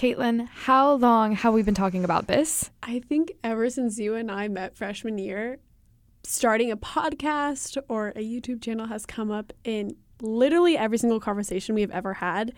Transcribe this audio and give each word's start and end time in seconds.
Caitlin, 0.00 0.48
how 0.48 0.94
long 0.94 1.32
have 1.32 1.52
we 1.52 1.62
been 1.62 1.74
talking 1.74 2.04
about 2.04 2.26
this? 2.26 2.70
I 2.82 3.00
think 3.00 3.32
ever 3.44 3.68
since 3.68 3.98
you 3.98 4.14
and 4.14 4.30
I 4.30 4.48
met 4.48 4.74
freshman 4.74 5.18
year, 5.18 5.58
starting 6.22 6.70
a 6.70 6.76
podcast 6.78 7.76
or 7.86 8.08
a 8.16 8.24
YouTube 8.24 8.62
channel 8.62 8.86
has 8.86 9.04
come 9.04 9.30
up 9.30 9.52
in 9.62 9.94
literally 10.22 10.74
every 10.74 10.96
single 10.96 11.20
conversation 11.20 11.74
we've 11.74 11.90
ever 11.90 12.14
had. 12.14 12.54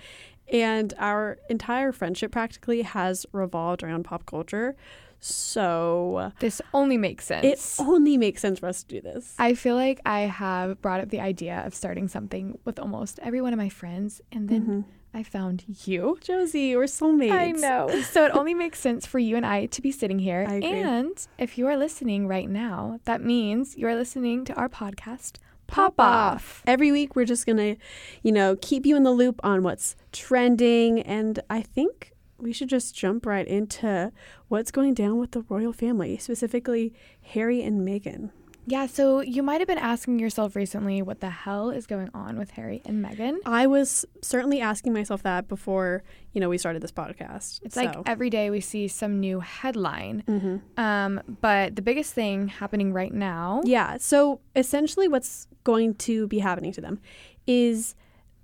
And 0.53 0.95
our 0.99 1.39
entire 1.51 1.91
friendship 1.91 2.31
practically 2.31 2.83
has 2.83 3.27
revolved 3.33 3.83
around 3.83 4.05
pop 4.05 4.25
culture. 4.25 4.77
So 5.19 6.31
This 6.39 6.63
only 6.73 6.97
makes 6.97 7.25
sense. 7.25 7.81
it 7.81 7.83
only 7.83 8.17
makes 8.19 8.41
sense 8.41 8.61
for 8.61 8.69
us 8.69 8.85
to 8.85 8.89
do 8.89 9.01
this. 9.01 9.35
I 9.37 9.55
feel 9.55 9.75
like 9.75 10.01
I 10.07 10.21
have 10.21 10.81
brought 10.81 11.01
up 11.01 11.09
the 11.09 11.19
idea 11.19 11.65
of 11.67 11.75
starting 11.75 12.07
something 12.07 12.61
with 12.65 12.79
almost 12.79 13.19
every 13.21 13.41
one 13.41 13.53
of 13.53 13.59
my 13.59 13.69
friends, 13.69 14.21
and 14.31 14.49
then 14.49 14.63
mm-hmm. 14.63 14.81
I 15.15 15.23
found 15.23 15.65
you. 15.85 16.19
Josie, 16.21 16.75
we're 16.75 16.85
soulmates. 16.85 17.33
I 17.33 17.51
know. 17.53 17.89
So 18.13 18.25
it 18.25 18.33
only 18.33 18.55
makes 18.55 18.79
sense 18.79 19.07
for 19.07 19.19
you 19.19 19.37
and 19.37 19.45
I 19.45 19.67
to 19.67 19.83
be 19.83 19.93
sitting 19.93 20.19
here. 20.19 20.45
I 20.49 20.55
agree. 20.55 20.71
And 20.71 21.27
if 21.39 21.59
you 21.59 21.67
are 21.67 21.77
listening 21.77 22.27
right 22.27 22.49
now, 22.49 22.99
that 23.05 23.23
means 23.23 23.77
you 23.77 23.87
are 23.89 23.95
listening 23.95 24.45
to 24.47 24.55
our 24.55 24.69
podcast, 24.69 25.37
Pop 25.67 25.95
Off. 25.99 26.63
Every 26.67 26.93
week, 26.93 27.15
we're 27.17 27.25
just 27.27 27.47
going 27.47 27.59
to, 27.59 27.77
you 28.23 28.33
know, 28.33 28.57
keep 28.61 28.85
you 28.87 28.97
in 28.97 29.03
the 29.03 29.11
loop 29.11 29.41
on 29.43 29.63
what's 29.63 29.97
trending. 30.13 31.01
And 31.01 31.41
I 31.49 31.63
think 31.63 32.13
we 32.39 32.53
should 32.53 32.69
just 32.69 32.95
jump 32.95 33.25
right 33.25 33.47
into 33.47 34.13
what's 34.49 34.71
going 34.71 34.95
down 34.95 35.19
with 35.19 35.31
the 35.33 35.43
royal 35.49 35.73
family, 35.73 36.19
specifically 36.19 36.93
Harry 37.23 37.63
and 37.63 37.87
Meghan. 37.87 38.31
Yeah, 38.65 38.87
so 38.87 39.21
you 39.21 39.43
might 39.43 39.61
have 39.61 39.67
been 39.67 39.79
asking 39.79 40.21
yourself 40.21 40.55
recently 40.55 41.03
what 41.03 41.21
the 41.21 41.31
hell 41.31 41.71
is 41.71 41.87
going 41.87 42.09
on 42.15 42.39
with 42.39 42.51
Harry 42.53 42.81
and 42.85 43.05
Meghan. 43.05 43.39
I 43.45 43.67
was 43.67 44.05
certainly 44.23 44.61
asking 44.61 44.93
myself 44.93 45.23
that 45.25 45.49
before, 45.49 46.05
you 46.33 46.41
know, 46.41 46.49
we 46.49 46.59
started 46.59 46.81
this 46.81 46.93
podcast. 46.93 47.61
It's 47.65 47.75
So- 47.75 47.83
like 47.83 47.97
every 48.07 48.31
day 48.31 48.51
we 48.51 48.61
see 48.61 48.87
some 48.87 49.19
new 49.19 49.41
headline. 49.41 50.23
Mhm. 50.29 50.61
Um, 50.79 51.21
but 51.41 51.75
the 51.75 51.83
biggest 51.83 52.15
thing 52.15 52.49
happening 52.49 52.93
right 52.93 53.13
now, 53.13 53.63
Yeah. 53.65 53.97
So 53.99 54.41
essentially, 54.55 55.09
what's 55.09 55.49
going 55.65 55.95
to 55.95 56.27
be 56.29 56.39
happening 56.39 56.73
to 56.73 56.81
them 56.81 57.01
is 57.47 57.95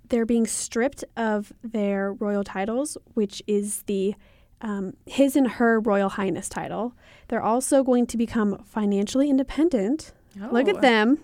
they're 0.09 0.25
being 0.25 0.47
stripped 0.47 1.03
of 1.15 1.53
their 1.63 2.11
royal 2.13 2.43
titles, 2.43 2.97
which 3.13 3.41
is 3.47 3.83
the 3.83 4.15
um, 4.61 4.93
his 5.05 5.35
and 5.35 5.47
her 5.47 5.79
royal 5.79 6.09
highness 6.09 6.49
title. 6.49 6.93
They're 7.29 7.41
also 7.43 7.83
going 7.83 8.07
to 8.07 8.17
become 8.17 8.63
financially 8.65 9.29
independent. 9.29 10.11
Look 10.51 10.67
Oh. 10.67 10.71
at 10.71 10.81
them 10.81 11.19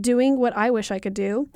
doing 0.00 0.38
what 0.38 0.56
I 0.56 0.70
wish 0.70 0.90
I 0.90 0.98
could 0.98 1.14
do. 1.14 1.48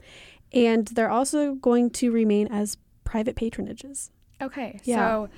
And 0.53 0.87
they're 0.89 1.11
also 1.11 1.55
going 1.55 1.91
to 1.91 2.11
remain 2.11 2.47
as 2.49 2.77
private 3.05 3.37
patronages. 3.37 4.11
Okay, 4.41 4.81
Yeah. 4.85 4.97
so 4.97 5.29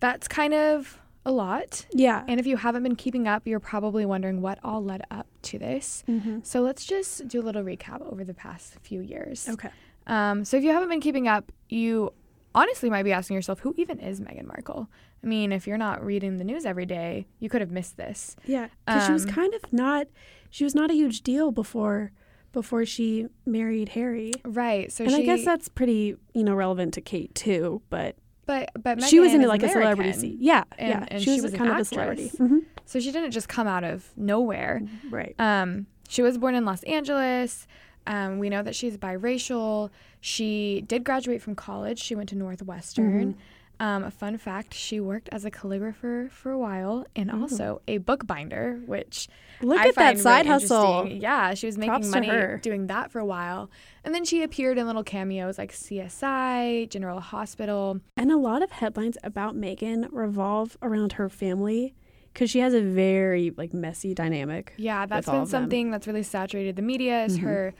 that's 0.00 0.28
kind 0.28 0.54
of 0.54 0.98
a 1.24 1.32
lot. 1.32 1.86
Yeah. 1.92 2.22
And 2.28 2.38
if 2.38 2.46
you 2.46 2.56
haven't 2.56 2.82
been 2.84 2.94
keeping 2.94 3.26
up, 3.26 3.46
you're 3.46 3.58
probably 3.58 4.06
wondering 4.06 4.40
what 4.42 4.58
all 4.62 4.84
led 4.84 5.02
up 5.10 5.26
to 5.42 5.58
this. 5.58 6.04
Mhm. 6.06 6.44
So 6.46 6.60
let's 6.60 6.84
just 6.84 7.26
do 7.26 7.40
a 7.40 7.42
little 7.42 7.62
recap 7.64 8.00
over 8.02 8.22
the 8.22 8.34
past 8.34 8.76
few 8.82 9.00
years. 9.00 9.48
Okay. 9.48 9.70
Um, 10.06 10.44
so 10.44 10.56
if 10.56 10.62
you 10.62 10.70
haven't 10.70 10.88
been 10.90 11.00
keeping 11.00 11.26
up, 11.26 11.50
you 11.68 12.12
honestly 12.56 12.90
might 12.90 13.04
be 13.04 13.12
asking 13.12 13.34
yourself, 13.36 13.60
who 13.60 13.72
even 13.76 14.00
is 14.00 14.20
Meghan 14.20 14.46
Markle? 14.46 14.88
I 15.22 15.26
mean, 15.26 15.52
if 15.52 15.66
you're 15.66 15.78
not 15.78 16.04
reading 16.04 16.38
the 16.38 16.44
news 16.44 16.66
every 16.66 16.86
day, 16.86 17.26
you 17.38 17.48
could 17.48 17.60
have 17.60 17.70
missed 17.70 17.96
this. 17.96 18.34
Yeah, 18.46 18.68
because 18.86 19.06
she 19.06 19.12
was 19.12 19.24
Um, 19.26 19.30
kind 19.30 19.54
of 19.54 19.72
not, 19.72 20.08
she 20.50 20.64
was 20.64 20.74
not 20.74 20.90
a 20.90 20.94
huge 20.94 21.22
deal 21.22 21.52
before, 21.52 22.10
before 22.52 22.84
she 22.84 23.26
married 23.44 23.90
Harry. 23.90 24.32
Right. 24.44 24.90
So 24.90 25.04
and 25.04 25.12
she, 25.12 25.22
I 25.22 25.24
guess 25.24 25.44
that's 25.44 25.68
pretty, 25.68 26.16
you 26.34 26.42
know, 26.42 26.54
relevant 26.54 26.94
to 26.94 27.00
Kate 27.00 27.34
too. 27.34 27.82
But 27.90 28.16
but 28.46 28.70
but 28.80 29.02
she 29.02 29.18
was 29.20 29.32
Meghan 29.32 29.34
in 29.36 29.40
is 29.42 29.48
like 29.48 29.62
a 29.62 29.68
celebrity 29.68 30.12
scene. 30.12 30.38
Yeah, 30.40 30.64
and- 30.78 30.88
yeah. 30.88 31.04
and 31.08 31.20
she, 31.20 31.24
she 31.24 31.30
was, 31.34 31.42
was 31.42 31.52
an 31.52 31.58
kind 31.58 31.70
of 31.72 31.78
a 31.78 31.84
celebrity. 31.84 32.30
Mhm. 32.38 32.64
So 32.84 33.00
she 33.00 33.10
didn't 33.12 33.32
just 33.32 33.48
come 33.48 33.66
out 33.66 33.84
of 33.84 34.12
nowhere. 34.16 34.80
Right. 35.10 35.34
Um, 35.38 35.86
she 36.08 36.22
was 36.22 36.38
born 36.38 36.54
in 36.54 36.64
Los 36.64 36.82
Angeles. 36.84 37.66
Um, 38.06 38.38
we 38.38 38.48
know 38.48 38.62
that 38.62 38.74
she's 38.76 38.96
biracial. 38.96 39.90
She 40.20 40.84
did 40.86 41.04
graduate 41.04 41.42
from 41.42 41.54
college. 41.54 41.98
She 42.00 42.14
went 42.14 42.28
to 42.30 42.36
Northwestern. 42.36 43.32
Mm-hmm. 43.34 43.40
Um, 43.78 44.04
a 44.04 44.10
fun 44.10 44.38
fact: 44.38 44.72
she 44.72 45.00
worked 45.00 45.28
as 45.32 45.44
a 45.44 45.50
calligrapher 45.50 46.30
for 46.30 46.50
a 46.50 46.58
while 46.58 47.04
and 47.14 47.28
Mm-hmm. 47.30 47.42
also 47.42 47.82
a 47.86 47.98
bookbinder, 47.98 48.80
which 48.86 49.28
Look 49.60 49.78
I 49.78 49.88
at 49.88 49.94
that 49.96 50.18
side 50.18 50.46
really 50.46 50.60
hustle. 50.60 51.06
Yeah, 51.08 51.52
she 51.52 51.66
was 51.66 51.76
making 51.76 51.90
Props 51.90 52.08
money 52.08 52.30
doing 52.62 52.86
that 52.86 53.10
for 53.12 53.18
a 53.18 53.24
while, 53.26 53.70
and 54.02 54.14
then 54.14 54.24
she 54.24 54.42
appeared 54.42 54.78
in 54.78 54.86
little 54.86 55.04
cameos 55.04 55.58
like 55.58 55.72
CSI, 55.72 56.88
General 56.88 57.20
Hospital. 57.20 58.00
And 58.16 58.32
a 58.32 58.36
lot 58.38 58.62
of 58.62 58.70
headlines 58.70 59.18
about 59.22 59.54
Meghan 59.56 60.08
revolve 60.10 60.76
around 60.80 61.12
her 61.14 61.28
family 61.28 61.94
because 62.32 62.50
she 62.50 62.60
has 62.60 62.72
a 62.74 62.80
very 62.82 63.52
like 63.56 63.74
messy 63.74 64.14
dynamic. 64.14 64.72
Yeah, 64.78 65.04
that's 65.06 65.28
been 65.28 65.46
something 65.46 65.90
that's 65.90 66.06
really 66.06 66.22
saturated 66.22 66.76
the 66.76 66.82
media. 66.82 67.24
Is 67.24 67.38
Mhm. 67.38 67.42
her 67.42 67.74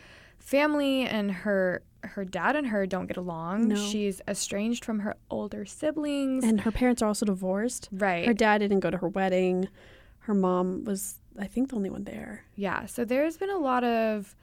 family 0.46 1.02
and 1.02 1.30
her 1.30 1.82
her 2.04 2.24
dad 2.24 2.54
and 2.54 2.68
her 2.68 2.86
don't 2.86 3.06
get 3.06 3.16
along. 3.16 3.66
No. 3.68 3.74
She's 3.74 4.20
estranged 4.28 4.84
from 4.84 5.00
her 5.00 5.16
older 5.28 5.64
siblings. 5.64 6.44
And 6.44 6.60
her 6.60 6.70
parents 6.70 7.02
are 7.02 7.06
also 7.06 7.26
divorced. 7.26 7.88
right. 7.90 8.24
Her 8.24 8.32
dad 8.34 8.58
didn't 8.58 8.78
go 8.80 8.90
to 8.90 8.98
her 8.98 9.08
wedding. 9.08 9.66
Her 10.20 10.34
mom 10.34 10.84
was, 10.84 11.18
I 11.36 11.48
think, 11.48 11.70
the 11.70 11.76
only 11.76 11.90
one 11.90 12.04
there. 12.04 12.44
yeah. 12.54 12.86
So 12.86 13.04
there's 13.04 13.36
been 13.36 13.50
a 13.50 13.58
lot 13.58 13.82
of 13.82 14.36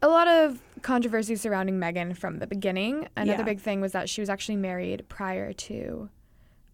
a 0.00 0.06
lot 0.08 0.28
of 0.28 0.60
controversy 0.82 1.34
surrounding 1.34 1.80
Meghan 1.80 2.16
from 2.16 2.38
the 2.38 2.46
beginning. 2.46 3.08
Another 3.16 3.38
Yeah. 3.38 3.44
big 3.44 3.60
thing 3.60 3.80
was 3.80 3.90
that 3.92 4.08
she 4.08 4.20
was 4.20 4.28
actually 4.30 4.56
married 4.56 5.06
prior 5.08 5.52
to 5.52 6.08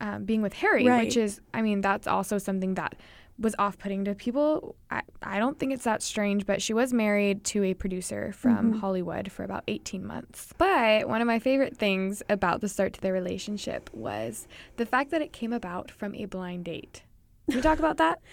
um, 0.02 0.24
being 0.24 0.42
with 0.42 0.54
Harry, 0.54 0.86
Right. 0.86 1.04
which 1.04 1.16
is, 1.16 1.40
I 1.54 1.60
mean, 1.62 1.80
that's 1.82 2.06
also 2.06 2.38
something 2.38 2.74
that 2.74 2.96
was 3.40 3.54
off-putting 3.58 4.04
to 4.04 4.14
people. 4.14 4.76
I, 4.90 5.02
I 5.22 5.38
don't 5.38 5.58
think 5.58 5.72
it's 5.72 5.84
that 5.84 6.02
strange, 6.02 6.44
but 6.46 6.60
she 6.62 6.74
was 6.74 6.92
married 6.92 7.42
to 7.46 7.64
a 7.64 7.74
producer 7.74 8.32
from 8.32 8.74
Mhm. 8.74 8.80
Hollywood 8.80 9.32
for 9.32 9.42
about 9.44 9.64
18 9.66 10.06
months. 10.06 10.52
But 10.58 11.08
one 11.08 11.20
of 11.22 11.26
my 11.26 11.38
favorite 11.38 11.76
things 11.76 12.22
about 12.28 12.60
the 12.60 12.68
start 12.68 12.92
to 12.94 13.00
their 13.00 13.14
relationship 13.14 13.88
was 13.94 14.46
the 14.76 14.84
fact 14.86 15.10
that 15.10 15.22
it 15.22 15.32
came 15.32 15.52
about 15.52 15.90
from 15.90 16.14
a 16.14 16.26
blind 16.26 16.66
date. 16.66 17.02
Can 17.48 17.56
we 17.56 17.62
talk 17.62 17.78
about 17.78 17.96
that? 17.96 18.20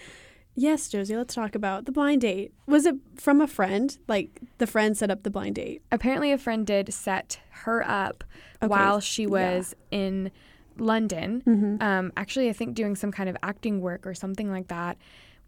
Yes, 0.60 0.88
Josie, 0.88 1.16
let's 1.16 1.36
talk 1.36 1.54
about 1.54 1.84
the 1.84 1.92
blind 1.92 2.22
date. 2.22 2.52
Was 2.66 2.84
it 2.84 2.96
from 3.14 3.40
a 3.40 3.46
friend? 3.46 3.96
Like 4.08 4.40
the 4.58 4.66
friend 4.66 4.96
set 4.98 5.08
up 5.08 5.22
the 5.22 5.30
blind 5.30 5.54
date? 5.54 5.82
Apparently, 5.92 6.32
a 6.32 6.38
friend 6.38 6.66
did 6.66 6.92
set 6.92 7.38
her 7.62 7.88
up 7.88 8.24
Okay, 8.60 8.66
while 8.68 8.98
she 8.98 9.22
yeah. 9.22 9.28
was 9.28 9.76
in 9.92 10.32
London. 10.80 11.42
Mm-hmm. 11.46 11.82
Um, 11.82 12.12
actually, 12.16 12.48
I 12.48 12.52
think 12.52 12.74
doing 12.74 12.96
some 12.96 13.12
kind 13.12 13.28
of 13.28 13.36
acting 13.42 13.80
work 13.80 14.06
or 14.06 14.14
something 14.14 14.50
like 14.50 14.68
that, 14.68 14.96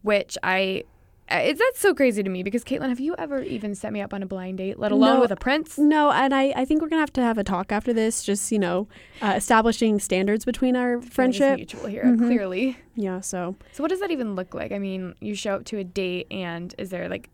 which 0.02 0.36
I. 0.42 0.84
It's 1.32 1.60
that's 1.60 1.78
so 1.78 1.94
crazy 1.94 2.24
to 2.24 2.28
me 2.28 2.42
because 2.42 2.64
Caitlin, 2.64 2.88
have 2.88 2.98
you 2.98 3.14
ever 3.16 3.40
even 3.40 3.76
set 3.76 3.92
me 3.92 4.00
up 4.00 4.12
on 4.12 4.20
a 4.20 4.26
blind 4.26 4.58
date, 4.58 4.80
let 4.80 4.90
alone 4.90 5.14
No. 5.14 5.20
with 5.20 5.30
a 5.30 5.36
prince? 5.36 5.78
No, 5.78 6.10
and 6.10 6.34
I, 6.34 6.52
I 6.56 6.64
think 6.64 6.82
we're 6.82 6.88
gonna 6.88 7.02
have 7.02 7.12
to 7.12 7.22
have 7.22 7.38
a 7.38 7.44
talk 7.44 7.70
after 7.70 7.92
this. 7.92 8.24
Just 8.24 8.50
you 8.50 8.58
know, 8.58 8.88
uh, 9.22 9.34
establishing 9.36 10.00
standards 10.00 10.44
between 10.44 10.74
our 10.74 11.00
friendship. 11.00 11.54
mutual 11.58 11.86
here, 11.86 12.02
Mhm. 12.04 12.18
clearly. 12.26 12.78
Yeah. 12.96 13.20
So 13.20 13.54
So, 13.70 13.84
what 13.84 13.90
does 13.90 14.00
that 14.00 14.10
even 14.10 14.34
look 14.34 14.54
like? 14.54 14.72
I 14.72 14.80
mean, 14.80 15.14
you 15.20 15.36
show 15.36 15.54
up 15.54 15.64
to 15.66 15.78
a 15.78 15.84
date, 15.84 16.26
and 16.32 16.74
is 16.78 16.90
there 16.90 17.08
like 17.08 17.30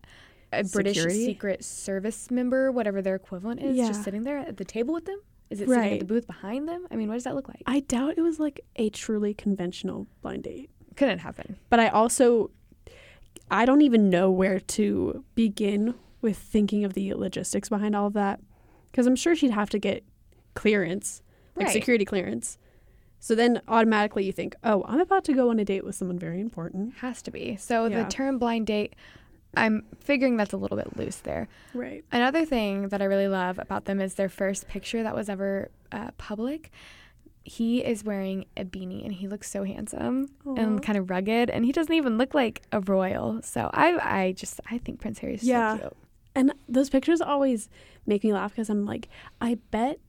a 0.53 0.63
British 0.65 0.97
Security? 0.99 1.25
Secret 1.25 1.65
Service 1.65 2.31
member, 2.31 2.71
whatever 2.71 3.01
their 3.01 3.15
equivalent 3.15 3.63
is, 3.63 3.79
Yeah. 3.79 3.87
just 3.87 4.05
sitting 4.05 4.25
there 4.25 4.37
at 4.37 4.59
the 4.59 4.65
table 4.67 4.93
with 4.93 5.07
them? 5.07 5.21
Is 5.51 5.61
it 5.61 5.69
sitting 5.69 5.83
at 5.85 5.91
Right. 5.91 5.99
the 6.01 6.07
booth 6.07 6.27
behind 6.27 6.69
them? 6.69 6.87
I 6.91 6.97
mean, 6.97 7.09
what 7.09 7.15
does 7.15 7.25
that 7.25 7.35
look 7.35 7.49
like? 7.49 7.63
I 7.67 7.81
doubt 7.81 8.15
it 8.19 8.23
was 8.23 8.41
like 8.41 8.61
a 8.77 8.91
truly 8.91 9.33
conventional 9.35 10.07
blind 10.23 10.43
date. 10.45 10.71
Couldn't 10.97 11.21
happen. 11.21 11.57
But 11.71 11.79
I 11.81 11.89
also, 11.89 12.51
I 13.51 13.65
don't 13.65 13.83
even 13.83 14.11
know 14.11 14.31
where 14.31 14.59
to 14.61 15.25
begin 15.35 15.95
with 16.21 16.37
thinking 16.37 16.85
of 16.85 16.95
the 16.95 17.15
logistics 17.15 17.69
behind 17.69 17.95
all 17.95 18.07
of 18.09 18.13
that, 18.15 18.41
because 18.91 19.07
I'm 19.07 19.15
sure 19.17 19.37
she'd 19.37 19.51
have 19.53 19.71
to 19.71 19.79
get 19.79 20.03
clearance, 20.55 21.23
like 21.55 21.67
Right. 21.67 21.73
security 21.73 22.05
clearance. 22.05 22.59
So 23.21 23.35
then 23.35 23.61
automatically 23.69 24.25
you 24.25 24.33
think, 24.33 24.57
oh, 24.65 24.85
I'm 24.87 25.01
about 25.01 25.25
to 25.25 25.33
go 25.33 25.51
on 25.51 25.59
a 25.59 25.65
date 25.65 25.85
with 25.85 25.95
someone 25.95 26.19
very 26.19 26.41
important. 26.41 26.95
Has 26.97 27.23
to 27.23 27.31
be. 27.31 27.57
So 27.57 27.87
Yeah. 27.87 28.03
the 28.05 28.11
term 28.11 28.39
blind 28.39 28.67
date, 28.67 28.95
I'm 29.55 29.85
figuring 30.01 30.37
that's 30.37 30.53
a 30.53 30.57
little 30.57 30.77
bit 30.77 30.97
loose 30.97 31.17
there. 31.17 31.49
Right. 31.75 32.05
Another 32.13 32.45
thing 32.45 32.89
that 32.89 33.01
I 33.01 33.05
really 33.07 33.29
love 33.29 33.59
about 33.59 33.85
them 33.87 34.01
is 34.01 34.15
their 34.15 34.29
first 34.29 34.69
picture 34.69 35.03
that 35.03 35.15
was 35.15 35.29
ever 35.29 35.71
uh, 35.93 36.11
public. 36.19 36.71
He 37.45 37.85
is 37.85 38.03
wearing 38.03 38.47
a 38.57 38.65
beanie 38.65 39.05
and 39.05 39.13
he 39.15 39.29
looks 39.29 39.49
so 39.51 39.63
handsome 39.65 40.29
and 40.57 40.83
kind 40.83 40.99
of 40.99 41.09
rugged, 41.11 41.49
and 41.49 41.65
he 41.65 41.71
doesn't 41.73 41.95
even 41.95 42.19
look 42.19 42.35
like 42.35 42.63
a 42.73 42.81
royal. 42.81 43.41
So 43.43 43.71
I, 43.73 44.25
I 44.27 44.33
just, 44.33 44.61
I 44.71 44.79
think 44.79 45.01
Prince 45.01 45.21
Harry 45.21 45.35
is 45.35 45.45
Yeah. 45.45 45.75
so 45.75 45.79
cute. 45.81 45.93
And 46.35 46.53
those 46.69 46.91
pictures 46.91 47.21
always 47.21 47.69
make 48.05 48.25
me 48.25 48.33
laugh 48.33 48.51
because 48.51 48.69
I'm 48.69 48.85
like, 48.85 49.09
I 49.41 49.59
bet, 49.71 50.01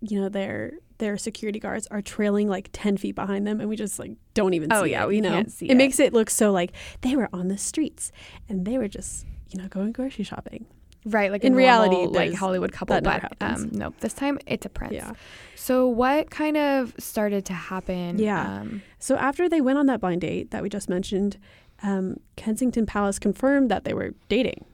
you 0.00 0.20
know, 0.20 0.28
their 0.28 0.72
their 1.00 1.18
security 1.18 1.58
guards 1.58 1.86
are 1.90 2.00
trailing 2.00 2.48
like 2.48 2.70
ten 2.72 2.96
feet 2.96 3.16
behind 3.16 3.46
them, 3.46 3.58
and 3.60 3.68
we 3.68 3.74
just 3.76 3.98
like 3.98 4.12
don't 4.34 4.54
even 4.54 4.72
Oh, 4.72 4.84
see 4.84 4.92
yeah, 4.92 5.02
it. 5.04 5.08
we 5.08 5.16
you 5.16 5.22
know, 5.22 5.30
can't 5.30 5.50
see 5.50 5.66
it, 5.66 5.72
it. 5.72 5.76
makes 5.76 5.98
it 5.98 6.12
look 6.12 6.30
so 6.30 6.52
like 6.52 6.72
they 7.00 7.16
were 7.16 7.28
on 7.32 7.48
the 7.48 7.58
streets 7.58 8.12
and 8.48 8.64
they 8.64 8.78
were 8.78 8.88
just 8.88 9.26
you 9.50 9.60
know 9.60 9.68
going 9.68 9.90
grocery 9.92 10.24
shopping. 10.24 10.66
Right, 11.06 11.32
like 11.32 11.44
In 11.44 11.54
reality, 11.54 11.94
normal, 11.96 12.12
like 12.12 12.34
Hollywood 12.34 12.72
couple, 12.72 13.00
that 13.00 13.32
but 13.38 13.40
um, 13.40 13.70
no, 13.72 13.94
this 14.00 14.12
time 14.12 14.38
it's 14.46 14.66
a 14.66 14.68
prince. 14.68 14.92
Yeah. 14.92 15.12
So 15.56 15.86
what 15.88 16.30
kind 16.30 16.58
of 16.58 16.94
started 16.98 17.46
to 17.46 17.54
happen? 17.54 18.18
Yeah. 18.18 18.60
Um, 18.60 18.82
So 18.98 19.16
after 19.16 19.48
they 19.48 19.62
went 19.62 19.78
on 19.78 19.86
that 19.86 20.00
blind 20.00 20.20
date 20.20 20.50
that 20.50 20.62
we 20.62 20.68
just 20.68 20.90
mentioned, 20.90 21.38
um, 21.82 22.20
Kensington 22.36 22.84
Palace 22.84 23.18
confirmed 23.18 23.70
that 23.70 23.84
they 23.84 23.94
were 23.94 24.12
dating. 24.28 24.66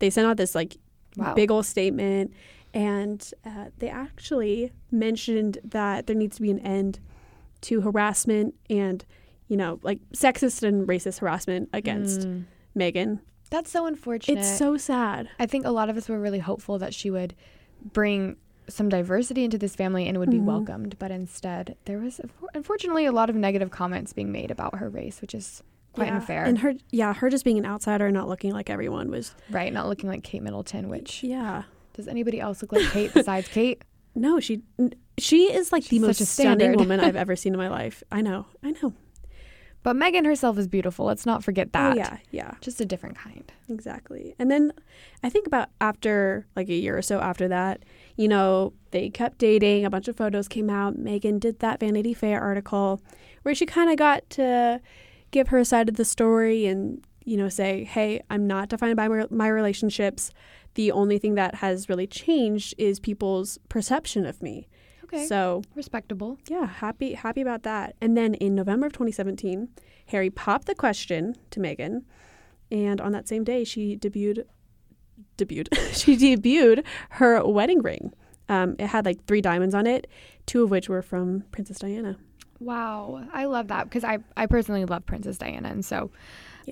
They 0.00 0.10
sent 0.10 0.26
out 0.26 0.36
this 0.36 0.52
like 0.52 0.78
wow. 1.16 1.34
big 1.34 1.48
old 1.52 1.64
statement, 1.64 2.32
and 2.74 3.32
uh, 3.44 3.66
they 3.78 3.88
actually 3.88 4.72
mentioned 4.90 5.58
that 5.64 6.06
there 6.06 6.16
needs 6.16 6.36
to 6.36 6.42
be 6.42 6.50
an 6.50 6.58
end 6.60 7.00
to 7.62 7.80
harassment 7.80 8.54
and, 8.70 9.04
you 9.48 9.56
know, 9.56 9.80
like 9.82 9.98
sexist 10.14 10.62
and 10.62 10.86
racist 10.88 11.18
harassment 11.20 11.68
against 11.72 12.20
Mm. 12.20 12.44
Meghan. 12.76 13.20
That's 13.50 13.70
so 13.70 13.86
unfortunate. 13.86 14.38
It's 14.40 14.58
so 14.58 14.76
sad. 14.76 15.28
I 15.38 15.46
think 15.46 15.64
a 15.64 15.70
lot 15.70 15.88
of 15.88 15.96
us 15.96 16.08
were 16.08 16.20
really 16.20 16.38
hopeful 16.38 16.78
that 16.78 16.92
she 16.94 17.10
would 17.10 17.34
bring 17.92 18.36
some 18.68 18.88
diversity 18.90 19.44
into 19.44 19.56
this 19.56 19.74
family 19.74 20.06
and 20.06 20.18
would 20.18 20.30
be 20.30 20.36
Mhm. 20.38 20.44
welcomed, 20.44 20.98
but 20.98 21.10
instead 21.10 21.74
there 21.86 21.98
was 21.98 22.20
unfortunately 22.54 23.06
a 23.06 23.12
lot 23.12 23.30
of 23.30 23.36
negative 23.36 23.70
comments 23.70 24.12
being 24.12 24.30
made 24.30 24.50
about 24.50 24.76
her 24.78 24.90
race, 24.90 25.22
which 25.22 25.34
is 25.34 25.62
quite 25.94 26.08
Yeah. 26.08 26.16
unfair. 26.16 26.44
And 26.44 26.58
her, 26.58 26.74
yeah, 26.90 27.14
her 27.14 27.30
just 27.30 27.44
being 27.46 27.56
an 27.58 27.64
outsider, 27.64 28.06
and 28.06 28.14
not 28.14 28.28
looking 28.28 28.52
like 28.52 28.68
everyone 28.68 29.10
was. 29.10 29.34
right, 29.50 29.72
not 29.72 29.88
looking 29.88 30.10
like 30.10 30.22
Kate 30.22 30.42
Middleton, 30.42 30.90
which 30.90 31.24
Yeah. 31.24 31.62
Does 31.98 32.06
anybody 32.06 32.40
else 32.40 32.62
look 32.62 32.70
like 32.70 32.88
Kate 32.92 33.12
besides 33.12 33.48
Kate? 33.48 33.82
No, 34.14 34.40
she 34.40 34.62
she 35.16 35.52
is 35.52 35.70
like 35.70 35.84
the 35.84 36.00
most 36.00 36.24
stunning 36.26 36.72
woman 36.72 36.98
I've 36.98 37.14
ever 37.24 37.36
seen 37.36 37.52
in 37.52 37.58
my 37.58 37.68
life. 37.68 38.02
I 38.10 38.20
know. 38.20 38.46
I 38.64 38.72
know. 38.82 38.92
But 39.84 39.94
Meghan 39.94 40.24
herself 40.24 40.58
is 40.58 40.66
beautiful. 40.66 41.06
Let's 41.06 41.24
not 41.24 41.44
forget 41.44 41.68
oh, 41.68 41.70
that. 41.74 41.92
Oh 41.92 41.96
yeah, 41.96 42.16
yeah. 42.32 42.54
Just 42.60 42.80
a 42.80 42.84
different 42.84 43.16
kind. 43.16 43.52
Exactly. 43.68 44.34
And 44.38 44.50
then 44.50 44.72
I 45.22 45.28
think 45.28 45.46
about 45.46 45.68
after 45.80 46.46
like 46.56 46.68
a 46.68 46.74
year 46.74 46.98
or 46.98 47.02
so 47.02 47.20
after 47.20 47.46
that, 47.48 47.84
you 48.16 48.26
know, 48.26 48.72
they 48.90 49.08
kept 49.08 49.38
dating, 49.38 49.84
a 49.84 49.90
bunch 49.90 50.08
of 50.08 50.16
photos 50.16 50.48
came 50.48 50.68
out. 50.68 50.96
Meghan 50.98 51.38
did 51.38 51.60
that 51.60 51.78
Vanity 51.78 52.14
Fair 52.14 52.40
article 52.40 53.00
where 53.42 53.54
she 53.54 53.66
kind 53.66 53.88
of 53.88 53.98
got 53.98 54.28
to 54.30 54.80
give 55.30 55.48
her 55.48 55.62
side 55.64 55.88
of 55.88 55.94
the 55.94 56.04
story 56.04 56.66
and, 56.66 57.04
you 57.24 57.36
know, 57.36 57.48
say, 57.48 57.84
"Hey, 57.84 58.20
I'm 58.30 58.46
not 58.46 58.70
defined 58.70 58.96
by 58.96 59.06
my, 59.06 59.26
my 59.30 59.48
relationships. 59.48 60.32
The 60.78 60.92
only 60.92 61.18
thing 61.18 61.34
that 61.34 61.56
has 61.56 61.88
really 61.88 62.06
changed 62.06 62.74
is 62.78 63.00
people's 63.00 63.58
perception 63.68 64.24
of 64.24 64.40
me." 64.42 64.68
Okay. 65.04 65.26
So, 65.26 65.62
Respectable. 65.74 66.38
yeah, 66.48 66.66
happy 66.66 67.14
happy 67.14 67.40
about 67.40 67.62
that. 67.64 67.96
And 68.00 68.16
then 68.16 68.34
in 68.34 68.54
November 68.54 68.86
of 68.86 68.92
2017, 68.92 69.68
Harry 70.06 70.30
popped 70.30 70.66
the 70.66 70.74
question 70.74 71.34
to 71.50 71.60
Meghan, 71.60 72.02
and 72.70 73.00
on 73.00 73.12
that 73.12 73.26
same 73.26 73.42
day, 73.42 73.64
she 73.64 73.96
debuted 73.96 74.44
debuted 75.36 75.68
she 76.00 76.16
debuted 76.16 76.84
her 77.10 77.44
wedding 77.44 77.82
ring. 77.82 78.12
Um, 78.48 78.76
it 78.78 78.86
had 78.86 79.04
like 79.04 79.24
three 79.26 79.40
diamonds 79.40 79.74
on 79.74 79.86
it, 79.86 80.06
two 80.46 80.62
of 80.62 80.70
which 80.70 80.88
were 80.88 81.02
from 81.02 81.42
Princess 81.52 81.78
Diana. 81.80 82.16
Wow. 82.60 83.24
I 83.32 83.44
love 83.44 83.68
that 83.68 83.84
because 83.84 84.04
I, 84.04 84.18
I 84.36 84.46
personally 84.46 84.84
love 84.84 85.06
Princess 85.06 85.38
Diana. 85.38 85.68
And 85.68 85.84
so 85.84 86.10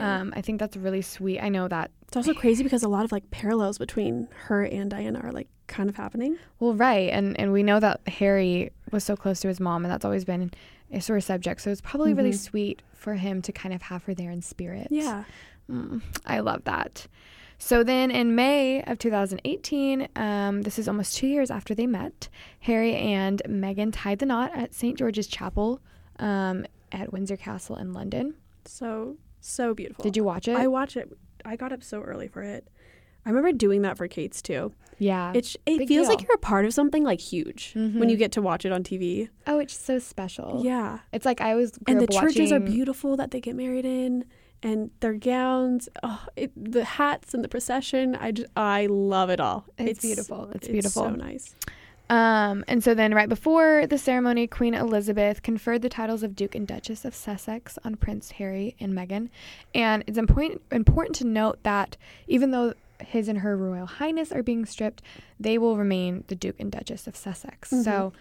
um, 0.00 0.32
I 0.36 0.40
think 0.42 0.58
that's 0.60 0.76
really 0.76 1.02
sweet. 1.02 1.40
I 1.40 1.48
know 1.48 1.68
that 1.68 1.90
it's 2.08 2.16
also 2.16 2.34
crazy 2.34 2.62
because 2.62 2.82
a 2.82 2.88
lot 2.88 3.04
of 3.04 3.12
like 3.12 3.30
parallels 3.30 3.78
between 3.78 4.28
her 4.46 4.62
and 4.64 4.90
Diana 4.90 5.20
are 5.22 5.32
like 5.32 5.48
kind 5.66 5.88
of 5.88 5.96
happening. 5.96 6.38
Well, 6.60 6.74
right, 6.74 7.10
and 7.10 7.38
and 7.38 7.52
we 7.52 7.62
know 7.62 7.80
that 7.80 8.00
Harry 8.08 8.70
was 8.92 9.04
so 9.04 9.16
close 9.16 9.40
to 9.40 9.48
his 9.48 9.60
mom, 9.60 9.84
and 9.84 9.92
that's 9.92 10.04
always 10.04 10.24
been 10.24 10.50
a 10.92 11.00
sore 11.00 11.20
subject. 11.20 11.60
So 11.60 11.70
it's 11.70 11.80
probably 11.80 12.14
really 12.14 12.30
Mhm. 12.30 12.38
sweet 12.38 12.82
for 12.94 13.14
him 13.14 13.42
to 13.42 13.52
kind 13.52 13.74
of 13.74 13.82
have 13.82 14.04
her 14.04 14.14
there 14.14 14.30
in 14.30 14.40
spirit. 14.42 14.88
Yeah. 14.90 15.24
Mm, 15.70 16.00
I 16.24 16.38
love 16.40 16.62
that. 16.64 17.08
So 17.58 17.82
then 17.82 18.10
in 18.10 18.34
May 18.36 18.82
of 18.84 18.98
2018, 18.98 20.08
um, 20.14 20.62
this 20.62 20.78
is 20.78 20.86
almost 20.88 21.16
two 21.16 21.26
years 21.26 21.50
after 21.50 21.74
they 21.74 21.86
met, 21.86 22.28
Harry 22.60 22.94
and 22.94 23.42
Meghan 23.48 23.90
tied 23.92 24.18
the 24.18 24.26
knot 24.26 24.52
at 24.54 24.74
St. 24.74 24.96
George's 24.98 25.26
Chapel 25.26 25.80
um, 26.18 26.66
at 26.92 27.12
Windsor 27.12 27.36
Castle 27.36 27.76
in 27.76 27.92
London. 27.92 28.34
So 28.66 29.16
so 29.48 29.74
beautiful. 29.74 30.02
Did 30.02 30.16
you 30.16 30.24
watch 30.24 30.48
it? 30.48 30.56
I 30.56 30.66
watched 30.66 30.96
it. 30.96 31.12
I 31.44 31.56
got 31.56 31.72
up 31.72 31.82
so 31.82 32.00
early 32.00 32.28
for 32.28 32.42
it. 32.42 32.68
I 33.24 33.30
remember 33.30 33.52
doing 33.52 33.82
that 33.82 33.96
for 33.96 34.06
Kate's 34.08 34.40
too. 34.40 34.72
yeah. 34.98 35.32
It's 35.34 35.56
it 35.66 35.78
big 35.78 35.88
feels 35.88 36.08
like 36.08 36.22
you're 36.22 36.34
a 36.34 36.38
part 36.38 36.64
of 36.64 36.72
something 36.72 37.02
like 37.04 37.20
huge 37.20 37.72
when 37.74 38.08
you 38.08 38.16
Mhm. 38.16 38.18
get 38.18 38.32
to 38.32 38.42
watch 38.42 38.64
it 38.64 38.72
on 38.72 38.82
TV. 38.84 39.28
oh, 39.46 39.58
it's 39.58 39.76
so 39.76 39.98
special. 39.98 40.60
Yeah, 40.64 41.00
It's 41.12 41.26
like 41.26 41.40
I 41.40 41.54
was 41.54 41.72
and 41.86 42.00
the 42.00 42.06
churches 42.06 42.52
are 42.52 42.60
beautiful 42.60 43.16
that 43.16 43.30
they 43.32 43.40
get 43.40 43.56
married 43.56 43.84
in, 43.84 44.24
and 44.62 44.90
their 45.00 45.12
gowns, 45.14 45.88
oh, 46.02 46.24
it, 46.36 46.50
the 46.56 46.84
hats 46.84 47.34
and 47.34 47.42
the 47.44 47.48
procession. 47.48 48.14
I 48.16 48.30
just 48.32 48.48
I 48.56 48.86
love 48.86 49.28
it 49.30 49.40
all. 49.40 49.66
It's 49.76 50.00
beautiful. 50.00 50.50
It's 50.54 50.68
beautiful. 50.68 51.02
so 51.04 51.10
nice. 51.10 51.54
Um, 52.08 52.64
and 52.68 52.84
so 52.84 52.94
then, 52.94 53.12
right 53.14 53.28
before 53.28 53.86
the 53.86 53.98
ceremony, 53.98 54.46
Queen 54.46 54.74
Elizabeth 54.74 55.42
conferred 55.42 55.82
the 55.82 55.88
titles 55.88 56.22
of 56.22 56.36
Duke 56.36 56.54
and 56.54 56.66
Duchess 56.66 57.04
of 57.04 57.14
Sussex 57.14 57.78
on 57.84 57.96
Prince 57.96 58.32
Harry 58.32 58.76
and 58.78 58.92
Meghan. 58.92 59.28
And 59.74 60.04
it's 60.06 60.18
important 60.18 60.62
important 60.70 61.16
to 61.16 61.26
note 61.26 61.58
that 61.64 61.96
even 62.28 62.52
though 62.52 62.74
his 63.00 63.28
and 63.28 63.40
her 63.40 63.56
Royal 63.56 63.86
Highness 63.86 64.30
are 64.30 64.42
being 64.42 64.64
stripped, 64.66 65.02
they 65.40 65.58
will 65.58 65.76
remain 65.76 66.22
the 66.28 66.36
Duke 66.36 66.56
and 66.60 66.70
Duchess 66.70 67.06
of 67.08 67.16
Sussex. 67.16 67.70
Mhm. 67.70 67.82
So 67.84 68.12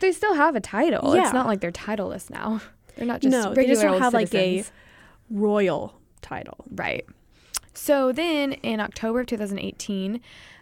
they 0.00 0.12
still 0.12 0.34
have 0.34 0.56
a 0.56 0.60
title. 0.60 1.14
Yeah. 1.14 1.24
It's 1.24 1.32
not 1.34 1.46
like 1.46 1.60
they're 1.60 1.70
titleless 1.70 2.30
now. 2.30 2.62
They're 2.96 3.06
not 3.06 3.20
just 3.20 3.30
No, 3.32 3.54
they 3.54 3.66
just 3.66 3.80
don't 3.82 4.00
have, 4.00 4.12
like, 4.12 4.34
a- 4.34 4.64
Royal 5.30 5.94
title. 6.22 6.64
Right. 6.74 7.06
So 7.72 8.10
then 8.12 8.52
in 8.54 8.80
October 8.80 9.20
of 9.20 9.26
2018, 9.28 10.20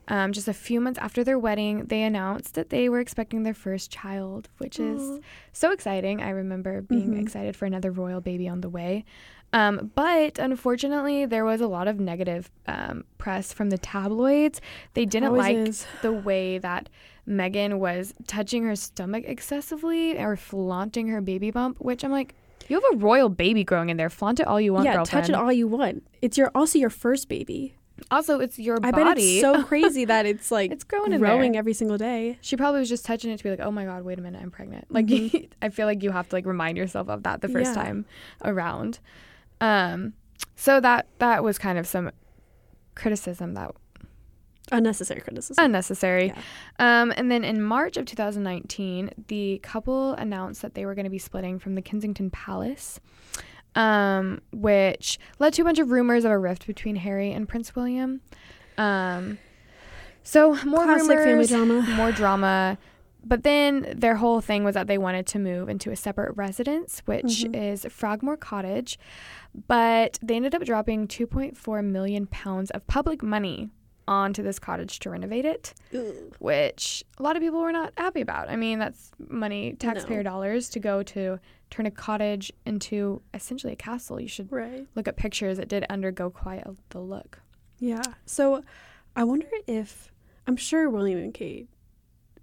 um, 0.09 0.33
just 0.33 0.49
a 0.49 0.53
few 0.55 0.81
months 0.81 0.99
after 0.99 1.23
their 1.23 1.39
wedding, 1.39 1.85
they 1.87 2.03
announced 2.03 2.55
that 2.55 2.71
they 2.71 2.89
were 2.89 2.99
expecting 3.01 3.43
their 3.45 3.55
first 3.55 3.91
child, 3.91 4.49
which 4.59 4.81
is 4.81 5.21
so 5.53 5.71
exciting. 5.71 6.21
I 6.23 6.31
remember 6.31 6.81
being 6.83 7.15
Mhm. 7.15 7.21
excited 7.23 7.55
for 7.57 7.67
another 7.67 7.91
royal 7.93 8.21
baby 8.21 8.49
on 8.49 8.61
the 8.63 8.69
way. 8.71 9.05
Um, 9.53 9.91
but 9.95 10.39
unfortunately, 10.39 11.25
there 11.25 11.45
was 11.45 11.61
a 11.63 11.67
lot 11.69 11.89
of 11.89 11.99
negative 12.01 12.51
um, 12.67 13.05
press 13.17 13.53
from 13.53 13.71
the 13.71 13.79
tabloids. 13.79 14.61
They 14.95 15.07
didn't 15.07 15.29
Always 15.31 15.43
like 15.43 15.57
is. 15.57 15.87
the 16.03 16.13
way 16.13 16.59
that 16.59 16.89
Meghan 17.27 17.79
was 17.79 18.13
touching 18.27 18.65
her 18.65 18.77
stomach 18.77 19.25
excessively 19.27 20.19
or 20.19 20.37
flaunting 20.37 21.09
her 21.09 21.21
baby 21.23 21.51
bump, 21.51 21.81
which 21.81 22.05
I'm 22.05 22.11
like, 22.11 22.35
you 22.69 22.79
have 22.81 22.85
a 22.95 22.97
royal 22.99 23.31
baby 23.31 23.65
growing 23.65 23.89
in 23.89 23.97
there. 23.97 24.11
Flaunt 24.11 24.41
it 24.41 24.47
all 24.47 24.61
you 24.61 24.75
want, 24.75 24.85
yeah, 24.85 24.97
girlfriend. 24.97 25.25
touch 25.27 25.31
it 25.31 25.35
all 25.35 25.51
you 25.53 25.67
want. 25.67 26.07
It's 26.21 26.37
your 26.37 26.51
also 26.55 26.79
your 26.79 26.91
first 26.91 27.29
baby. 27.29 27.75
Also, 28.11 28.39
it's 28.41 28.59
your 28.59 28.77
I 28.83 28.91
body. 28.91 29.05
bet 29.05 29.19
it's 29.19 29.41
so 29.41 29.63
crazy 29.71 30.05
that 30.07 30.25
it's 30.27 30.51
like 30.51 30.71
It's 30.73 30.85
growing 30.85 31.13
in 31.13 31.21
growing 31.21 31.53
there. 31.53 31.59
every 31.59 31.73
single 31.75 31.99
day. 31.99 32.39
She 32.41 32.57
probably 32.57 32.81
was 32.81 32.89
just 32.89 33.05
touching 33.05 33.31
it 33.31 33.37
to 33.39 33.45
be 33.45 33.51
like, 33.51 33.61
"Oh 33.61 33.71
my 33.71 33.85
god, 33.85 34.05
wait 34.05 34.19
a 34.19 34.23
minute, 34.23 34.41
I'm 34.43 34.51
pregnant." 34.51 34.87
Like, 34.91 35.07
Mhm. 35.07 35.49
I 35.63 35.69
feel 35.69 35.87
like 35.87 36.03
you 36.03 36.11
have 36.11 36.29
to 36.31 36.37
like 36.37 36.47
remind 36.47 36.77
yourself 36.79 37.09
of 37.09 37.23
that 37.25 37.41
the 37.41 37.49
first 37.49 37.75
Yeah. 37.75 37.83
time 37.85 38.07
around. 38.45 38.99
Um, 39.61 40.15
so 40.57 40.81
that 40.81 41.07
that 41.19 41.43
was 41.43 41.59
kind 41.59 41.79
of 41.79 41.87
some 41.87 42.11
criticism 42.95 43.55
that 43.55 43.73
Unnecessary 44.71 45.21
criticism. 45.23 45.65
unnecessary. 45.65 46.27
Yeah. 46.27 47.03
Um, 47.03 47.13
and 47.17 47.31
then 47.31 47.43
in 47.43 47.63
March 47.63 47.97
of 47.97 48.05
2019, 48.05 49.11
the 49.29 49.61
couple 49.63 50.13
announced 50.13 50.61
that 50.63 50.75
they 50.75 50.85
were 50.85 50.95
going 50.95 51.05
to 51.07 51.11
be 51.11 51.19
splitting 51.19 51.59
from 51.59 51.75
the 51.75 51.81
Kensington 51.81 52.29
Palace, 52.31 53.01
um, 53.79 54.41
which 54.53 55.19
led 55.39 55.55
to 55.55 55.63
a 55.63 55.65
bunch 55.65 55.79
of 55.79 55.91
rumors 55.91 56.25
of 56.25 56.33
a 56.33 56.39
rift 56.39 56.67
between 56.67 56.97
Harry 56.97 57.33
and 57.33 57.49
Prince 57.49 57.75
William. 57.77 58.21
Um, 58.77 59.39
so 60.23 60.55
more 60.65 60.85
Classic 60.85 61.07
family 61.07 61.17
rumors, 61.25 61.49
drama. 61.49 61.81
more 61.97 62.13
drama. 62.13 62.79
But 63.25 63.43
then 63.43 63.95
their 63.97 64.17
whole 64.17 64.41
thing 64.41 64.65
was 64.65 64.75
that 64.75 64.87
they 64.87 64.99
wanted 64.99 65.27
to 65.29 65.39
move 65.39 65.69
into 65.69 65.91
a 65.91 65.97
separate 65.97 66.37
residence, 66.37 67.03
which 67.05 67.45
Mhm. 67.45 67.55
is 67.73 67.87
Frogmore 67.91 68.37
Cottage. 68.37 68.99
But 69.67 70.19
they 70.23 70.37
ended 70.37 70.55
up 70.55 70.63
dropping 70.65 71.09
2.4 71.09 71.83
million 71.83 72.27
pounds 72.27 72.71
of 72.71 72.87
public 72.87 73.23
money 73.23 73.71
onto 74.07 74.43
this 74.43 74.59
cottage 74.59 74.99
to 75.01 75.11
renovate 75.11 75.45
it, 75.45 75.75
which 76.39 77.05
a 77.19 77.23
lot 77.23 77.37
of 77.37 77.43
people 77.43 77.61
were 77.61 77.73
not 77.73 77.93
happy 77.99 78.23
about. 78.23 78.49
I 78.49 78.57
mean, 78.57 78.79
that's 78.79 79.11
money, 79.29 79.75
taxpayer 79.79 80.23
dollars, 80.23 80.69
to 80.71 80.81
go 80.81 81.03
to 81.03 81.39
turn 81.71 81.87
a 81.87 81.91
cottage 81.91 82.53
into 82.65 83.21
essentially 83.35 83.73
a 83.73 83.77
castle. 83.77 84.21
You 84.21 84.29
should 84.29 84.51
Right. 84.51 84.87
look 84.95 85.07
at 85.09 85.17
pictures. 85.17 85.59
It 85.59 85.69
did 85.69 85.85
undergo 85.91 86.31
quite 86.31 86.67
a, 86.67 86.75
the 86.91 87.01
look. 87.01 87.41
Yeah. 87.79 88.03
So 88.27 88.63
I 89.15 89.25
wonder 89.25 89.47
if 89.67 90.11
I'm 90.47 90.57
sure 90.57 90.89
William 90.89 91.19
and 91.19 91.35
Kate 91.35 91.69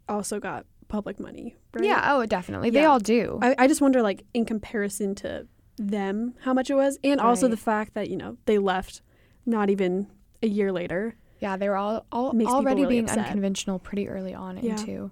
also 0.08 0.40
got 0.40 0.66
public 0.88 1.20
money. 1.20 1.56
Right? 1.74 1.86
Yeah, 1.86 2.14
oh, 2.14 2.26
definitely. 2.26 2.70
They 2.70 2.86
all 2.86 3.00
do. 3.00 3.40
I, 3.42 3.56
I 3.58 3.68
just 3.68 3.82
wonder, 3.82 4.02
like, 4.02 4.24
in 4.34 4.46
comparison 4.46 5.16
to 5.16 5.48
them, 5.78 6.36
how 6.42 6.54
much 6.54 6.70
it 6.70 6.76
was, 6.76 6.98
and 7.04 7.20
also 7.20 7.48
the 7.48 7.58
fact 7.58 7.96
that 7.96 8.10
you 8.10 8.16
know 8.16 8.38
they 8.46 8.58
left 8.58 9.02
not 9.46 9.70
even 9.70 10.08
a 10.42 10.48
year 10.48 10.72
later. 10.72 11.16
Yeah, 11.42 11.58
they 11.58 11.68
were 11.68 11.76
all, 11.76 12.06
all 12.14 12.34
already 12.48 12.82
really 12.84 12.96
being 12.96 13.04
upset. 13.06 13.26
unconventional 13.28 13.80
pretty 13.80 14.08
early 14.08 14.34
on 14.34 14.58
Yeah. 14.64 14.72
into 14.80 15.12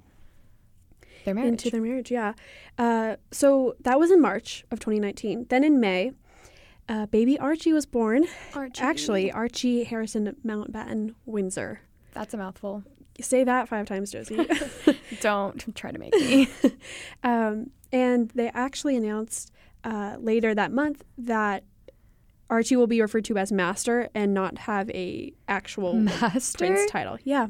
their 1.26 1.34
marriage. 1.34 1.52
into 1.52 1.70
their 1.70 1.82
marriage. 1.82 2.12
Yeah. 2.12 2.34
Uh, 2.78 3.16
so 3.32 3.76
that 3.82 4.00
was 4.00 4.12
in 4.12 4.22
March 4.22 4.66
of 4.72 4.80
2019. 4.80 5.48
Then 5.50 5.64
in 5.64 5.80
May, 5.80 6.12
uh, 6.90 7.06
baby 7.08 7.40
Archie 7.40 7.74
was 7.74 7.86
born. 7.86 8.26
Archie. 8.54 8.82
Actually, 8.82 9.32
Archie 9.32 9.84
Harrison 9.84 10.36
Mountbatten 10.46 11.14
Windsor 11.26 11.82
That's 12.14 12.34
a 12.34 12.38
mouthful. 12.38 12.84
Say 13.22 13.44
that 13.44 13.70
five 13.70 13.86
times, 13.86 14.12
Josie. 14.12 14.48
Don't 15.22 15.76
try 15.76 15.92
to 15.92 16.00
make 16.00 16.14
me. 16.16 16.50
um, 17.24 17.70
and 17.92 18.30
they 18.32 18.50
actually 18.50 18.96
announced 18.96 19.52
uh, 19.84 20.18
later 20.20 20.56
that 20.56 20.72
month 20.72 21.04
that 21.18 21.64
Archie 22.50 22.76
will 22.76 22.88
be 22.88 23.02
referred 23.02 23.26
to 23.26 23.38
as 23.38 23.52
Master 23.52 24.10
and 24.16 24.34
not 24.34 24.58
have 24.60 24.90
a 24.92 25.34
actual 25.48 25.94
Master? 25.94 26.58
prince 26.58 26.90
title. 26.90 27.18
Yeah, 27.24 27.48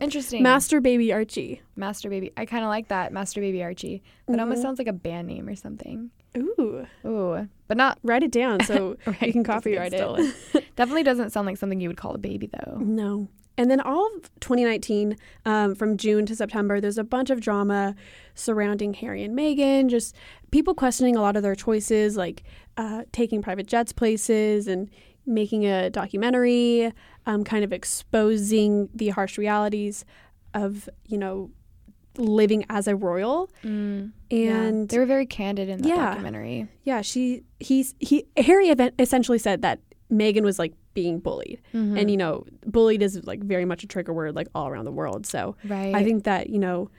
Interesting. 0.00 0.42
Master 0.42 0.80
Baby 0.80 1.12
Archie. 1.12 1.60
Master 1.76 2.08
Baby. 2.08 2.32
I 2.36 2.46
kind 2.46 2.64
of 2.64 2.68
like 2.68 2.88
that. 2.88 3.12
Master 3.12 3.40
Baby 3.40 3.62
Archie. 3.62 4.02
That 4.28 4.40
almost 4.40 4.60
Mhm. 4.60 4.62
sounds 4.62 4.78
like 4.78 4.88
a 4.88 4.92
band 4.92 5.28
name 5.28 5.48
or 5.48 5.54
something. 5.54 6.10
Ooh, 6.36 6.86
Ooh, 7.04 7.48
but 7.68 7.76
not. 7.76 7.98
write 8.04 8.22
it 8.22 8.30
down 8.30 8.60
so 8.64 8.96
Right, 9.06 9.22
you 9.26 9.32
can 9.32 9.44
copyright 9.44 9.92
it. 9.92 10.34
Definitely 10.76 11.02
doesn't 11.02 11.30
sound 11.30 11.46
like 11.46 11.56
something 11.56 11.80
you 11.80 11.88
would 11.88 11.96
call 11.96 12.14
a 12.14 12.18
baby 12.18 12.48
though. 12.52 12.78
No. 12.78 13.28
And 13.58 13.70
then 13.70 13.80
all 13.80 14.06
of 14.16 14.30
2019, 14.40 15.16
um, 15.44 15.74
from 15.74 15.98
June 15.98 16.24
to 16.26 16.34
September, 16.34 16.80
there's 16.80 16.96
a 16.96 17.04
bunch 17.04 17.28
of 17.28 17.40
drama 17.40 17.94
surrounding 18.34 18.94
Harry 18.94 19.22
and 19.22 19.36
Meghan, 19.38 19.88
just 19.90 20.14
people 20.50 20.72
questioning 20.72 21.14
a 21.14 21.20
lot 21.20 21.36
of 21.36 21.42
their 21.42 21.54
choices, 21.54 22.16
like 22.16 22.42
uh, 22.78 23.02
taking 23.12 23.42
private 23.42 23.66
jets 23.66 23.92
places 23.92 24.66
and 24.66 24.88
making 25.30 25.64
a 25.66 25.88
documentary, 25.90 26.92
um, 27.26 27.44
kind 27.44 27.64
of 27.64 27.72
exposing 27.72 28.88
the 28.94 29.08
harsh 29.10 29.38
realities 29.38 30.04
of, 30.54 30.88
you 31.06 31.16
know, 31.16 31.50
living 32.18 32.64
as 32.68 32.88
a 32.88 32.96
royal. 32.96 33.48
Mm, 33.64 34.12
And 34.30 34.88
they 34.88 34.98
were 34.98 35.06
very 35.06 35.26
candid 35.26 35.68
in 35.68 35.82
the 35.82 35.88
Yeah. 35.90 36.10
documentary. 36.10 36.68
yeah, 36.82 37.00
she, 37.02 37.44
he's, 37.60 37.94
he, 38.00 38.26
Harry 38.36 38.68
event- 38.68 38.94
essentially 38.98 39.38
said 39.38 39.62
that 39.62 39.80
Meghan 40.10 40.42
was 40.42 40.58
like 40.58 40.74
being 40.92 41.20
bullied. 41.20 41.60
Mm-hmm. 41.72 41.96
And, 41.96 42.10
you 42.10 42.16
know, 42.16 42.44
bullied 42.66 43.00
is 43.00 43.22
like 43.24 43.40
very 43.44 43.64
much 43.64 43.84
a 43.84 43.86
trigger 43.86 44.12
word, 44.12 44.34
like 44.34 44.48
all 44.56 44.66
around 44.68 44.86
the 44.86 44.92
world. 44.92 45.24
So, 45.24 45.56
right. 45.64 45.94
I 45.94 46.02
think 46.02 46.24
that 46.24 46.50
you 46.50 46.58
know 46.58 46.90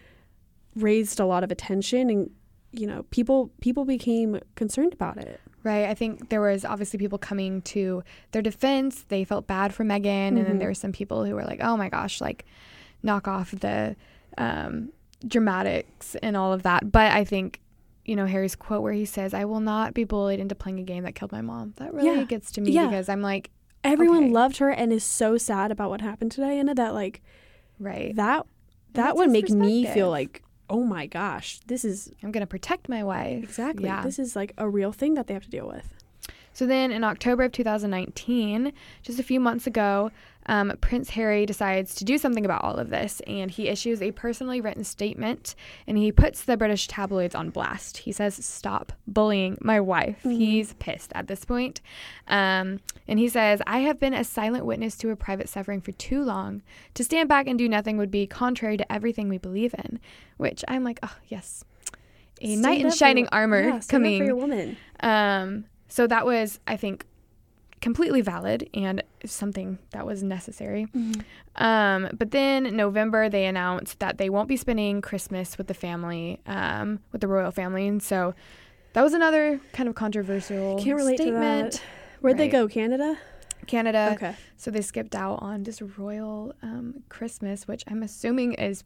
raised 0.78 1.20
a 1.20 1.26
lot 1.26 1.44
of 1.44 1.52
attention 1.52 2.10
and 2.10 2.30
you 2.72 2.88
know 2.88 3.04
people 3.12 3.52
people 3.60 3.84
became 3.84 4.40
concerned 4.56 4.94
about 4.94 5.18
it. 5.18 5.42
Right. 5.64 5.86
I 5.90 5.94
think 5.94 6.30
there 6.30 6.42
was 6.42 6.66
obviously 6.66 6.98
people 6.98 7.18
coming 7.20 7.62
to 7.64 8.04
their 8.32 8.42
defense. 8.42 9.04
They 9.08 9.24
felt 9.24 9.46
bad 9.48 9.74
for 9.74 9.84
Meghan, 9.84 10.06
and 10.30 10.38
then 10.38 10.56
Mhm. 10.56 10.60
there 10.60 10.68
were 10.70 10.74
some 10.74 10.92
people 10.92 11.24
who 11.26 11.36
were 11.36 11.44
like, 11.44 11.60
"Oh 11.62 11.78
my 11.78 11.88
gosh, 11.90 12.20
like 12.20 12.46
knock 13.04 13.28
off 13.28 13.52
the 13.52 13.96
um, 14.38 14.90
dramatics 15.28 16.16
and 16.16 16.36
all 16.38 16.54
of 16.54 16.64
that." 16.64 16.92
But 16.92 17.12
I 17.12 17.24
think, 17.24 17.62
you 18.06 18.16
know, 18.16 18.26
Harry's 18.26 18.56
quote 18.56 18.82
where 18.82 18.94
he 18.94 19.06
says, 19.06 19.34
"I 19.34 19.46
will 19.46 19.60
not 19.60 19.94
be 19.94 20.04
bullied 20.04 20.40
into 20.40 20.56
playing 20.56 20.80
a 20.80 20.84
game 20.84 21.04
that 21.04 21.14
killed 21.16 21.32
my 21.32 21.42
mom." 21.42 21.74
That 21.78 21.94
really 21.94 22.20
Yeah. 22.20 22.24
gets 22.24 22.52
to 22.54 22.62
me 22.62 22.72
Yeah. 22.72 22.88
because 22.88 23.10
I'm 23.10 23.22
like, 23.22 23.52
Everyone 23.84 24.26
Okay. 24.26 24.30
loved 24.32 24.58
her 24.58 24.70
and 24.70 24.94
is 24.94 25.04
so 25.04 25.38
sad 25.38 25.72
about 25.72 25.90
what 25.90 26.02
happened 26.02 26.32
today 26.32 26.60
and 26.60 26.70
that 26.70 26.94
like 26.94 27.20
right, 27.80 28.16
that 28.16 28.46
that 28.94 29.04
That's 29.06 29.18
would 29.18 29.32
make 29.32 29.50
me 29.50 29.86
feel 29.86 30.10
like 30.12 30.44
oh 30.72 30.84
my 30.84 31.06
gosh, 31.06 31.60
this 31.68 31.84
is 31.86 32.12
I'm 32.24 32.32
gonna 32.32 32.48
protect 32.48 32.90
my 32.90 33.04
wife. 33.04 33.44
exactly 33.44 33.86
Yeah. 33.86 34.02
this 34.04 34.18
is 34.18 34.36
like 34.36 34.54
a 34.58 34.68
real 34.68 34.92
thing 34.92 35.14
that 35.16 35.28
they 35.28 35.34
have 35.36 35.44
to 35.44 35.50
deal 35.50 35.68
with. 35.68 35.88
So 36.54 36.66
then 36.66 36.92
in 36.92 37.04
October 37.04 37.44
of 37.44 37.52
2019, 37.54 38.74
just 39.04 39.20
a 39.20 39.24
few 39.24 39.40
months 39.40 39.68
ago, 39.68 40.12
um, 40.48 40.74
Prince 40.82 41.12
Harry 41.12 41.46
decides 41.46 41.94
to 41.96 42.04
do 42.04 42.18
something 42.18 42.44
about 42.46 42.64
all 42.64 42.78
of 42.78 42.90
this 42.90 43.22
and 43.28 43.52
he 43.52 43.68
issues 43.68 44.02
a 44.02 44.12
personally 44.12 44.60
written 44.60 44.84
statement 44.84 45.54
and 45.86 45.98
he 46.00 46.12
puts 46.12 46.44
the 46.44 46.58
British 46.58 46.88
tabloids 46.88 47.36
on 47.36 47.52
blast. 47.52 47.98
He 48.00 48.12
says, 48.12 48.44
Stop 48.44 48.92
bullying 49.08 49.58
my 49.62 49.80
wife. 49.80 50.24
Mhm. 50.24 50.38
He's 50.38 50.74
pissed 50.74 51.12
at 51.14 51.28
this 51.28 51.46
point. 51.46 51.80
Um, 52.28 52.80
and 53.08 53.20
he 53.20 53.30
says, 53.30 53.62
I 53.68 53.80
have 53.82 54.00
been 54.00 54.16
a 54.16 54.24
silent 54.24 54.66
witness 54.66 54.98
to 54.98 55.08
her 55.10 55.16
private 55.16 55.48
suffering 55.48 55.80
for 55.80 55.92
too 55.94 56.24
long. 56.24 56.64
To 56.96 57.04
stand 57.04 57.30
back 57.30 57.48
and 57.48 57.58
do 57.60 57.70
nothing 57.70 57.98
would 57.98 58.12
be 58.12 58.26
contrary 58.26 58.78
to 58.78 58.92
everything 58.92 59.30
we 59.30 59.38
believe 59.38 59.76
in, 59.78 60.00
which 60.38 60.64
I'm 60.68 60.84
like, 60.84 61.00
oh, 61.04 61.16
yes. 61.28 61.64
A 62.42 62.48
Stand 62.48 62.62
knight 62.64 62.82
in 62.82 62.92
shining 62.92 63.26
your- 63.26 63.34
armor 63.34 63.62
yeah, 63.62 63.80
stand 63.80 63.84
up 63.84 63.88
coming. 63.90 64.20
for 64.22 64.26
your 64.26 64.36
woman. 64.36 64.76
Um, 65.02 65.66
so 65.92 66.08
that 66.08 66.26
was, 66.26 66.60
I 66.66 66.78
think, 66.78 67.06
completely 67.82 68.22
valid 68.22 68.70
and 68.74 69.04
something 69.26 69.78
that 69.90 70.06
was 70.06 70.24
necessary. 70.24 70.88
Um, 71.58 72.10
but 72.14 72.32
then 72.32 72.76
November, 72.78 73.28
they 73.28 73.46
announced 73.46 74.00
that 74.00 74.18
they 74.18 74.30
won't 74.30 74.48
be 74.48 74.56
spending 74.56 75.02
Christmas 75.02 75.58
with 75.58 75.68
the 75.68 75.74
family, 75.74 76.40
um, 76.46 77.00
with 77.12 77.20
the 77.20 77.28
royal 77.28 77.52
family, 77.52 77.88
and 77.88 78.02
so 78.02 78.34
that 78.94 79.02
was 79.02 79.14
another 79.14 79.60
kind 79.74 79.90
of 79.90 79.96
controversial 79.96 80.82
Can't 80.82 80.98
relate 80.98 81.18
to 81.18 81.24
statement. 81.24 81.74
that. 81.74 81.82
Where'd 82.22 82.38
they 82.38 82.48
go? 82.48 82.68
Canada? 82.68 83.18
Canada, 83.68 84.12
okay. 84.14 84.36
so 84.58 84.72
they 84.72 84.82
skipped 84.82 85.16
out 85.16 85.40
on 85.42 85.64
just 85.64 85.82
royal 85.98 86.54
um, 86.64 87.04
Christmas, 87.10 87.68
which 87.68 87.84
I'm 87.88 88.02
assuming 88.02 88.54
is 88.54 88.84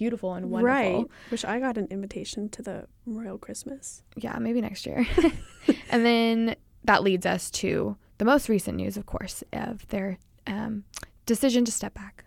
beautiful 0.00 0.32
and 0.34 0.50
wonderful. 0.50 0.74
Right. 1.02 1.06
Wish 1.30 1.44
I 1.44 1.60
got 1.60 1.76
an 1.76 1.86
invitation 1.90 2.48
to 2.50 2.62
the 2.62 2.86
royal 3.04 3.36
Christmas. 3.36 4.02
yeah, 4.16 4.38
maybe 4.38 4.60
next 4.62 4.86
year. 4.86 5.06
and 5.90 6.04
then 6.06 6.56
that 6.84 7.02
leads 7.02 7.26
us 7.26 7.50
to 7.62 7.96
the 8.16 8.24
most 8.24 8.48
recent 8.48 8.76
news, 8.78 8.96
of 8.96 9.04
course, 9.04 9.44
of 9.52 9.86
their 9.88 10.18
um, 10.46 10.84
decision 11.26 11.66
to 11.66 11.72
step 11.72 11.92
back, 11.92 12.24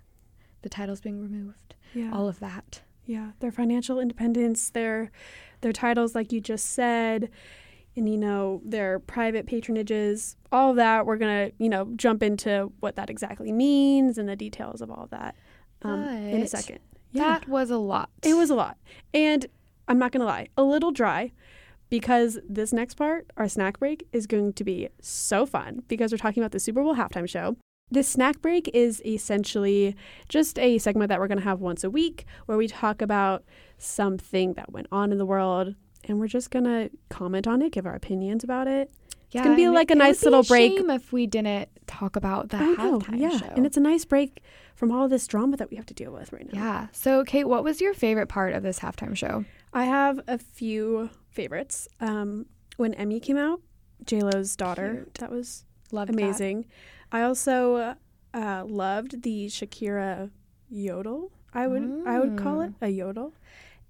the 0.62 0.70
titles 0.70 1.02
being 1.02 1.20
removed, 1.20 1.74
Yeah. 1.96 2.12
all 2.14 2.28
of 2.28 2.40
that. 2.42 2.82
Yeah, 3.08 3.32
their 3.40 3.52
financial 3.52 4.00
independence, 4.00 4.70
their 4.70 5.12
their 5.62 5.74
titles, 5.74 6.14
like 6.16 6.32
you 6.32 6.40
just 6.40 6.68
said, 6.68 7.30
and 7.98 8.08
you 8.08 8.18
know 8.18 8.62
their 8.64 9.00
private 9.00 9.46
patronages, 9.46 10.36
all 10.52 10.70
of 10.70 10.76
that. 10.78 11.06
We're 11.06 11.18
gonna 11.18 11.52
you 11.58 11.70
know 11.70 11.90
jump 11.98 12.22
into 12.24 12.72
what 12.82 12.96
that 12.98 13.10
exactly 13.10 13.52
means 13.52 14.18
and 14.20 14.30
the 14.30 14.36
details 14.38 14.82
of 14.82 14.90
all 14.90 15.04
of 15.04 15.10
that 15.10 15.36
um, 15.82 16.00
in 16.04 16.44
a 16.44 16.48
But 16.50 16.80
second. 17.14 17.42
That 17.42 17.48
was 17.48 17.70
a 17.72 17.78
lot. 17.78 18.10
it 18.24 18.36
was 18.36 18.50
a 18.50 18.56
lot, 18.56 18.78
and 19.14 19.46
I'm 19.88 20.00
not 20.00 20.12
gonna 20.12 20.26
lie, 20.26 20.48
a 20.58 20.64
little 20.64 20.92
dry. 20.92 21.32
Because 21.90 22.40
this 22.50 22.74
next 22.74 22.96
part, 22.96 23.28
our 23.38 23.48
snack 23.48 23.78
break, 23.78 24.08
is 24.12 24.26
going 24.26 24.54
to 24.54 24.64
be 24.64 24.90
so 25.00 25.46
fun 25.46 25.84
because 25.88 26.12
we're 26.12 26.18
talking 26.18 26.42
about 26.42 26.52
the 26.52 26.60
Super 26.60 26.82
Bowl 26.82 26.96
halftime 26.96 27.30
show. 27.30 27.56
This 27.92 28.10
snack 28.10 28.42
break 28.42 28.68
is 28.74 29.00
essentially 29.06 29.96
just 30.28 30.58
a 30.58 30.80
segment 30.80 31.10
that 31.10 31.20
we're 31.20 31.28
going 31.28 31.38
to 31.38 31.44
have 31.44 31.62
once 31.62 31.84
a 31.84 31.92
week 31.92 32.26
where 32.48 32.58
we 32.58 32.68
talk 32.68 33.00
about 33.04 33.44
something 33.78 34.54
that 34.54 34.72
went 34.72 34.88
on 34.92 35.12
in 35.12 35.20
the 35.20 35.26
world 35.26 35.76
and 36.06 36.20
we're 36.20 36.28
just 36.28 36.50
going 36.50 36.66
to 36.66 36.90
comment 37.10 37.46
on 37.46 37.62
it, 37.62 37.74
give 37.74 37.86
our 37.86 37.94
opinions 37.94 38.44
about 38.44 38.68
it. 38.68 38.92
Yeah, 39.34 39.44
gonna 39.44 39.56
be 39.56 39.70
like 39.70 39.90
it- 39.92 39.96
a 39.96 39.98
nice 39.98 40.22
be 40.22 40.26
little 40.26 40.44
break. 40.44 40.78
shame 40.78 40.90
if 40.90 41.12
we 41.12 41.28
didn't 41.28 41.70
talk 41.88 42.16
about 42.16 42.50
the 42.50 42.58
know, 42.60 43.00
halftime 43.00 43.20
yeah. 43.20 43.38
show. 43.38 43.46
And 43.56 43.66
it's 43.66 43.78
a 43.78 43.82
nice 43.82 44.06
break 44.06 44.42
from 44.76 44.92
all 44.92 45.08
this 45.08 45.28
drama 45.28 45.58
that 45.58 45.70
we 45.70 45.78
have 45.78 45.86
to 45.88 45.94
deal 45.94 46.12
with 46.12 46.32
right 46.34 46.52
now. 46.52 46.60
yeah. 46.60 46.88
So, 46.92 47.24
Kate, 47.24 47.46
what 47.48 47.64
was 47.64 47.80
your 47.82 47.94
favorite 47.94 48.28
part 48.28 48.54
of 48.54 48.64
this 48.64 48.80
halftime 48.80 49.16
show? 49.16 49.46
I 49.74 49.86
have 49.86 50.20
a 50.28 50.38
few 50.38 51.10
favorites. 51.30 51.88
Um, 52.00 52.46
when 52.78 52.94
Emme 52.96 53.20
came 53.20 53.38
out, 53.38 53.62
J 54.06 54.22
Lo's 54.22 54.56
daughter, 54.56 54.94
Cute. 54.96 55.14
that 55.16 55.32
was 55.32 55.66
Loved 55.92 56.10
that. 56.14 56.20
amazing. 56.20 56.66
I 57.12 57.22
also 57.24 57.96
uh, 58.34 58.64
loved 58.68 59.22
the 59.24 59.48
Shakira 59.48 60.32
yodel. 60.70 61.32
I 61.54 61.68
would 61.68 62.02
I 62.08 62.20
would 62.20 62.36
call 62.38 62.62
it 62.62 62.72
Mm. 62.80 62.88
a 62.88 62.90
yodel, 62.90 63.34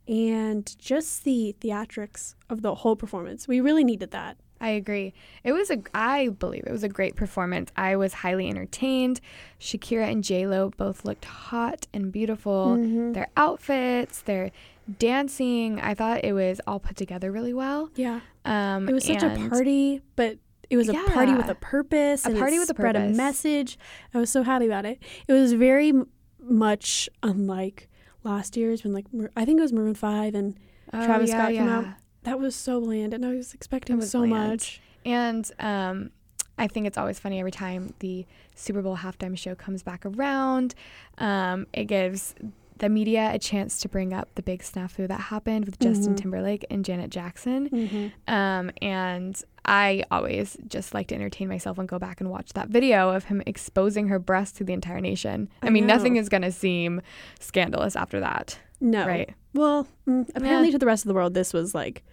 and 0.08 0.76
just 0.78 1.24
the 1.24 1.56
theatrics 1.62 2.36
of 2.50 2.62
the 2.62 2.76
whole 2.76 2.96
performance. 2.98 3.48
We 3.48 3.62
really 3.62 3.84
needed 3.86 4.12
that. 4.12 4.38
I 4.64 4.70
agree. 4.70 5.14
It 5.44 5.52
was 5.52 5.70
a, 5.70 5.80
I 5.94 6.30
believe 6.30 6.64
it 6.66 6.72
was 6.72 6.84
a 6.84 6.90
great 6.90 7.16
performance. 7.16 7.70
I 7.76 7.96
was 7.98 8.14
highly 8.14 8.48
entertained. 8.50 9.20
Shakira 9.60 10.10
and 10.12 10.24
J 10.24 10.48
Lo 10.48 10.72
both 10.78 11.04
looked 11.06 11.26
hot 11.26 11.86
and 11.94 12.12
beautiful. 12.12 12.78
Mhm. 12.78 13.14
Their 13.14 13.28
outfits, 13.38 14.22
their 14.22 14.52
dancing, 15.00 15.80
I 15.80 15.94
thought 15.94 16.24
it 16.24 16.34
was 16.34 16.60
all 16.68 16.80
put 16.80 16.96
together 16.96 17.32
really 17.32 17.54
well. 17.54 17.90
Yeah, 17.96 18.22
Um, 18.46 18.88
it 18.90 18.94
was 18.94 19.06
such 19.06 19.24
a 19.24 19.30
party, 19.50 20.02
but 20.16 20.38
it 20.70 20.78
was 20.78 20.90
a 20.90 20.94
party 20.94 21.34
with 21.34 21.50
a 21.50 21.56
purpose. 21.56 22.26
A 22.26 22.32
party 22.32 22.58
with 22.60 22.70
a 22.70 22.74
spread 22.74 22.96
purpose. 22.96 23.14
a 23.14 23.18
message. 23.18 23.78
I 24.14 24.18
was 24.18 24.30
so 24.30 24.44
happy 24.44 24.66
about 24.66 24.86
it. 24.86 25.00
It 25.28 25.34
was 25.34 25.54
very 25.54 25.90
m- 25.90 26.08
much 26.42 27.10
unlike 27.22 27.90
last 28.24 28.56
year's 28.58 28.84
when 28.84 28.94
like 28.94 29.06
I 29.36 29.46
think 29.46 29.60
it 29.60 29.62
was 29.62 29.74
Maroon 29.74 29.94
Five 29.96 30.36
and 30.36 30.56
Oh, 30.94 31.06
Travis 31.06 31.30
yeah, 31.30 31.38
Scott 31.38 31.52
came 31.54 31.68
out. 31.70 31.86
That 32.24 32.40
was 32.40 32.56
so 32.56 32.80
bland, 32.82 33.14
and 33.14 33.26
I 33.26 33.34
was 33.34 33.54
expecting 33.54 33.98
was 33.98 34.10
so 34.12 34.20
bland. 34.26 34.32
much. 34.52 34.82
And 35.06 35.50
um, 35.60 36.12
I 36.58 36.68
think 36.68 36.88
it's 36.88 36.98
always 36.98 37.20
funny 37.20 37.40
every 37.40 37.52
time 37.52 37.94
the 38.00 38.26
Super 38.56 38.82
Bowl 38.82 38.98
halftime 38.98 39.38
show 39.38 39.56
comes 39.56 39.84
back 39.84 40.06
around. 40.06 40.76
Um, 41.18 41.68
it 41.74 41.86
gives 41.86 42.36
the 42.80 42.90
media 42.90 43.30
a 43.34 43.38
chance 43.40 43.80
to 43.82 43.88
bring 43.90 44.14
up 44.14 44.30
the 44.36 44.42
big 44.42 44.62
snafu 44.64 45.08
that 45.08 45.20
happened 45.20 45.66
with 45.66 45.80
Justin 45.80 46.16
Mhm. 46.16 46.18
Timberlake 46.18 46.66
and 46.72 46.84
Janet 46.84 47.12
Jackson. 47.12 47.70
Mm-hmm. 47.70 48.34
Um, 48.34 48.72
and 48.82 49.40
I 49.66 50.04
always 50.10 50.58
just 50.68 50.94
like 50.94 51.08
to 51.08 51.16
entertain 51.16 51.48
myself 51.48 51.78
and 51.78 51.88
go 51.88 52.00
back 52.00 52.20
and 52.20 52.30
watch 52.32 52.54
that 52.54 52.70
video 52.70 53.10
of 53.12 53.26
him 53.26 53.44
exposing 53.46 54.08
her 54.08 54.18
breast 54.20 54.58
to 54.58 54.64
the 54.64 54.74
entire 54.74 55.00
nation. 55.02 55.50
I, 55.62 55.68
I 55.68 55.70
mean, 55.70 55.86
nothing 55.86 56.16
is 56.16 56.30
going 56.30 56.42
to 56.42 56.52
seem 56.52 57.02
scandalous 57.40 57.96
after 57.96 58.20
that, 58.22 58.58
No, 58.82 59.06
right? 59.06 59.30
Well, 59.54 59.88
mm, 60.08 60.30
apparently 60.36 60.72
to 60.72 60.78
the 60.78 60.86
rest 60.86 61.06
of 61.06 61.08
the 61.08 61.14
world, 61.14 61.34
this 61.34 61.54
was 61.54 61.76
like 61.76 62.04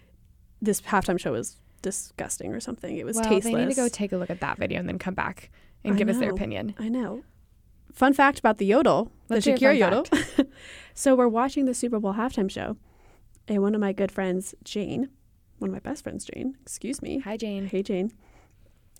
this 0.61 0.81
halftime 0.81 1.19
show 1.19 1.31
was 1.31 1.57
disgusting 1.81 2.53
or 2.53 2.59
something. 2.59 2.97
It 2.97 3.05
was 3.05 3.15
well, 3.15 3.25
tasteless. 3.25 3.53
they 3.53 3.65
need 3.65 3.69
to 3.69 3.75
go 3.75 3.87
take 3.87 4.11
a 4.11 4.17
look 4.17 4.29
at 4.29 4.39
that 4.41 4.57
video 4.57 4.79
and 4.79 4.87
then 4.87 4.99
come 4.99 5.15
back 5.15 5.49
and 5.83 5.95
I 5.95 5.97
give 5.97 6.09
us 6.09 6.19
their 6.19 6.31
opinion. 6.31 6.75
I 6.77 6.89
know. 6.89 7.23
fun 7.91 8.13
fact 8.13 8.39
about 8.39 8.57
the 8.57 8.65
yodel, 8.65 9.11
Let's 9.29 9.45
the 9.45 9.53
Shakira 9.53 9.77
yodel. 9.77 10.05
so 10.93 11.15
we're 11.15 11.27
watching 11.27 11.65
the 11.65 11.73
Super 11.73 11.99
Bowl 11.99 12.13
halftime 12.13 12.49
show, 12.49 12.77
and 13.47 13.61
one 13.61 13.75
of 13.75 13.81
my 13.81 13.91
good 13.91 14.11
friends, 14.11 14.53
Jane, 14.63 15.09
one 15.57 15.69
of 15.69 15.73
my 15.73 15.79
best 15.79 16.03
friends, 16.03 16.25
Jane, 16.25 16.57
excuse 16.61 17.01
me. 17.01 17.19
Hi, 17.19 17.37
Jane. 17.37 17.67
Hey, 17.67 17.83
Jane. 17.83 18.11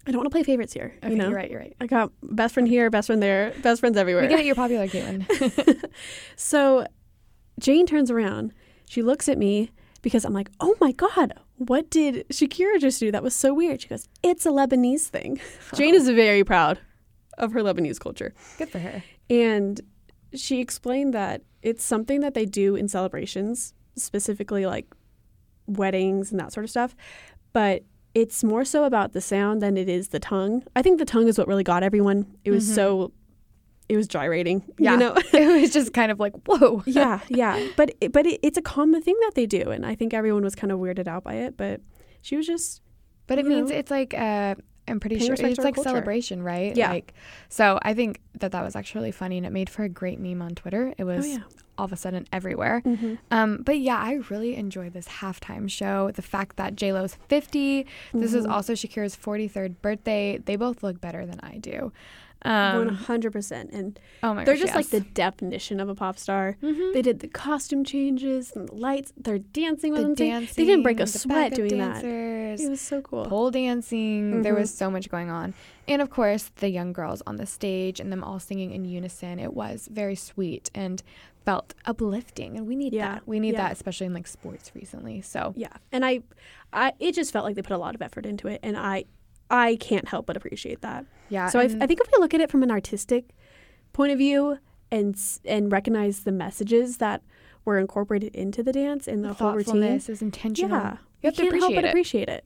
I 0.08 0.12
don't 0.12 0.18
want 0.18 0.26
to 0.26 0.32
play 0.32 0.44
favorites 0.44 0.74
here. 0.74 0.96
Okay, 1.04 1.12
you 1.12 1.16
know, 1.16 1.28
you're 1.28 1.36
right. 1.36 1.52
You're 1.52 1.60
right. 1.60 1.76
I 1.80 1.86
got 1.86 2.12
best 2.24 2.56
friend 2.56 2.68
here, 2.68 2.90
best 2.90 3.06
friend 3.06 3.22
there, 3.22 3.54
best 3.62 3.82
friends 3.82 3.98
everywhere. 3.98 4.24
We 4.24 4.30
get 4.30 4.40
it. 4.40 4.46
You're 4.46 4.56
popular, 4.56 4.88
Caitlin. 4.88 5.90
So 6.36 6.88
Jane 7.62 7.86
turns 7.86 8.12
around. 8.12 8.54
She 8.90 9.02
looks 9.02 9.30
at 9.30 9.38
me 9.38 9.72
because 10.02 10.26
I'm 10.26 10.34
like, 10.34 10.50
oh 10.60 10.76
my 10.82 10.92
God, 10.92 11.34
what 11.58 11.90
did 11.90 12.28
Shakira 12.30 12.80
just 12.82 13.00
do? 13.00 13.12
That 13.12 13.24
was 13.24 13.34
so 13.36 13.54
weird. 13.54 13.82
She 13.82 13.88
goes, 13.88 14.10
it's 14.24 14.46
a 14.46 14.50
Lebanese 14.50 15.08
thing. 15.08 15.40
Jane 15.76 15.96
is 15.96 16.10
very 16.10 16.44
proud 16.44 16.80
of 17.38 17.54
her 17.54 17.62
Lebanese 17.62 18.00
culture. 18.00 18.34
Good 18.58 18.70
for 18.70 18.80
her. 18.80 19.04
And 19.30 19.80
she 20.34 20.60
explained 20.60 21.14
that 21.14 21.44
it's 21.62 21.86
something 21.86 22.20
that 22.22 22.34
they 22.34 22.46
do 22.46 22.76
in 22.76 22.88
celebrations, 22.90 23.74
specifically 23.96 24.66
like 24.66 24.88
weddings 25.68 26.32
and 26.32 26.40
that 26.40 26.52
sort 26.52 26.64
of 26.64 26.70
stuff. 26.70 26.96
But 27.54 27.84
it's 28.14 28.44
more 28.44 28.66
so 28.66 28.84
about 28.84 29.14
the 29.14 29.22
sound 29.22 29.62
than 29.62 29.78
it 29.78 29.88
is 29.88 30.10
the 30.10 30.20
tongue. 30.20 30.64
I 30.76 30.82
think 30.82 31.00
the 31.00 31.06
tongue 31.06 31.28
is 31.28 31.38
what 31.38 31.48
really 31.48 31.64
got 31.64 31.84
everyone. 31.84 32.26
It 32.44 32.52
was 32.52 32.68
Mhm. 32.70 32.76
so, 32.76 33.12
it 33.92 33.98
was 33.98 34.08
gyrating. 34.08 34.64
Yeah. 34.80 34.94
You 34.94 34.98
know? 35.00 35.16
it 35.34 35.62
was 35.62 35.72
just 35.74 35.94
kind 35.94 36.12
of 36.14 36.20
like, 36.20 36.34
whoa. 36.48 36.82
yeah, 36.88 37.20
yeah. 37.28 37.68
But 37.76 37.94
but 38.14 38.26
it, 38.26 38.40
it's 38.42 38.58
a 38.58 38.62
common 38.62 39.02
thing 39.02 39.18
that 39.22 39.34
they 39.36 39.46
do, 39.46 39.70
and 39.70 39.86
I 39.86 39.96
think 39.96 40.14
everyone 40.14 40.44
was 40.44 40.56
kind 40.56 40.72
of 40.72 40.80
weirded 40.80 41.08
out 41.08 41.24
by 41.26 41.34
it. 41.34 41.58
But 41.58 41.82
she 42.22 42.38
was 42.38 42.48
just 42.48 42.82
But 43.28 43.38
it 43.38 43.46
means 43.46 43.70
know, 43.70 43.76
it's 43.76 43.92
like 43.92 44.14
uh, 44.14 44.56
I'm 44.88 45.00
pretty 45.02 45.20
sure 45.20 45.34
it's 45.34 45.42
like 45.60 45.76
culture. 45.76 45.90
celebration, 45.90 46.42
right? 46.42 46.76
Yeah. 46.76 46.90
Like, 46.90 47.14
so 47.50 47.80
I 47.82 47.94
think 47.94 48.22
that 48.40 48.54
that 48.54 48.64
was 48.64 48.78
actually 48.78 49.00
really 49.00 49.12
funny, 49.12 49.38
and 49.38 49.46
it 49.46 49.52
made 49.52 49.70
for 49.70 49.84
a 49.84 49.90
great 49.90 50.20
meme 50.20 50.42
on 50.42 50.56
Twitter. 50.56 50.94
It 50.98 51.04
was 51.04 51.26
oh 51.26 51.30
yeah. 51.30 51.38
all 51.78 51.86
of 51.86 51.92
a 51.92 51.98
sudden 51.98 52.28
everywhere. 52.32 52.82
Mm-hmm. 52.86 53.16
Um, 53.30 53.58
but 53.64 53.78
yeah, 53.80 53.98
I 53.98 54.22
really 54.30 54.56
enjoyed 54.56 54.94
this 54.94 55.08
halftime 55.08 55.70
show. 55.70 56.12
The 56.12 56.22
fact 56.22 56.56
that 56.56 56.78
J 56.78 56.94
Lo's 56.94 57.16
50. 57.28 57.86
This 58.14 58.34
is 58.34 58.46
Mhm. 58.46 58.52
also 58.52 58.72
Shakira's 58.74 59.18
43rd 59.18 59.82
birthday. 59.82 60.38
They 60.38 60.56
both 60.56 60.82
look 60.82 61.02
better 61.02 61.26
than 61.26 61.42
I 61.42 61.58
do. 61.58 61.92
One 62.44 62.90
Um, 62.90 62.96
hundred 62.96 63.32
percent, 63.34 63.70
and 63.72 64.00
oh 64.24 64.34
my 64.34 64.44
they're 64.44 64.56
gosh, 64.56 64.64
just 64.64 64.76
like 64.76 64.88
the 64.90 65.02
definition 65.02 65.80
of 65.80 65.90
a 65.90 65.96
pop 65.96 66.18
star. 66.18 66.58
Mhm. 66.64 66.94
They 66.94 67.02
did 67.04 67.20
the 67.20 67.28
costume 67.28 67.84
changes 67.84 68.52
and 68.56 68.68
the 68.68 68.74
lights. 68.76 69.14
They're 69.16 69.38
dancing 69.40 69.92
with 69.92 70.02
the 70.02 70.06
them. 70.08 70.16
They- 70.16 70.30
dancing. 70.30 70.54
They 70.56 70.66
didn't 70.72 70.84
break 70.84 71.00
a 71.00 71.06
sweat 71.08 71.54
doing 71.54 71.78
that. 71.78 72.02
dancers. 72.02 72.62
It 72.66 72.70
was 72.70 72.82
so 72.82 73.02
cool. 73.02 73.26
pole 73.26 73.52
dancing. 73.52 74.42
There 74.42 74.56
Mhm. 74.56 74.60
was 74.60 74.74
so 74.74 74.90
much 74.90 75.10
going 75.10 75.30
on. 75.30 75.54
And 75.88 76.02
of 76.02 76.10
course, 76.10 76.50
the 76.56 76.70
young 76.70 76.94
girls 76.94 77.22
on 77.28 77.36
the 77.36 77.46
stage 77.46 78.00
and 78.00 78.12
them 78.12 78.24
all 78.24 78.40
singing 78.40 78.72
in 78.72 78.86
unison. 78.86 79.38
It 79.38 79.54
was 79.54 79.88
very 79.92 80.16
sweet 80.16 80.72
and 80.74 81.04
felt 81.46 81.74
uplifting. 81.86 82.58
And 82.58 82.68
we 82.68 82.76
need 82.76 82.94
Yeah, 82.94 83.16
that. 83.16 83.28
We 83.28 83.40
need 83.40 83.54
yeah. 83.54 83.64
that, 83.68 83.72
especially 83.74 84.08
in 84.08 84.14
like 84.14 84.28
sports 84.28 84.72
recently. 84.76 85.22
So, 85.22 85.54
Yeah, 85.56 85.74
and 85.92 86.04
I, 86.06 86.22
I, 86.74 86.94
it 87.00 87.14
just 87.14 87.32
felt 87.34 87.46
like 87.46 87.56
they 87.56 87.62
put 87.62 87.74
a 87.76 87.80
lot 87.80 87.94
of 87.96 88.02
effort 88.02 88.26
into 88.26 88.48
it, 88.48 88.60
and 88.64 88.78
I, 88.78 89.06
I 89.52 89.76
can't 89.76 90.08
help 90.08 90.26
but 90.26 90.38
appreciate 90.38 90.82
that. 90.82 91.06
yeah. 91.30 91.50
So 91.50 91.60
I, 91.60 91.64
I 91.64 91.86
think 91.88 92.00
if 92.00 92.08
we 92.12 92.20
look 92.20 92.34
at 92.34 92.42
it 92.42 92.50
from 92.50 92.64
an 92.64 92.72
artistic 92.72 93.30
point 93.94 94.12
of 94.12 94.18
view 94.18 94.58
and 94.92 95.16
and 95.46 95.72
recognize 95.72 96.22
the 96.22 96.32
messages 96.32 96.98
that 96.98 97.22
were 97.66 97.78
incorporated 97.78 98.34
into 98.36 98.64
the 98.64 98.72
dance 98.72 99.08
and 99.08 99.24
the, 99.24 99.30
the 99.30 99.34
whole 99.36 99.54
routine, 99.54 99.84
is 99.84 100.22
intentional. 100.22 100.78
yeah, 100.78 100.98
You 101.22 101.28
have 101.28 101.36
to 101.36 101.42
can't 101.44 101.54
help 101.56 101.64
appreciate 101.72 101.76
but 101.76 101.86
it. 101.86 101.90
appreciate 101.90 102.30
it. 102.30 102.46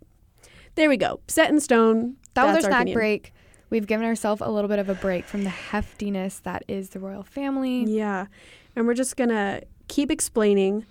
There 0.76 0.90
we 0.90 0.98
go, 0.98 1.22
set 1.28 1.50
in 1.50 1.60
stone. 1.62 2.18
That 2.34 2.44
was 2.46 2.54
That's 2.56 2.66
our 2.66 2.72
snack 2.72 2.82
opinion. 2.82 2.96
break. 2.98 3.34
We've 3.70 3.88
given 3.88 4.06
ourselves 4.06 4.42
a 4.42 4.50
little 4.50 4.68
bit 4.68 4.80
of 4.80 4.90
a 4.90 4.96
break 4.96 5.26
from 5.26 5.44
the 5.44 5.50
heftiness 5.50 6.42
that 6.44 6.64
is 6.68 6.90
the 6.90 7.00
royal 7.00 7.24
family. 7.24 7.86
Yeah, 7.86 8.28
and 8.76 8.86
we're 8.86 8.94
just 8.94 9.16
gonna 9.16 9.62
keep 9.88 10.12
explaining 10.12 10.86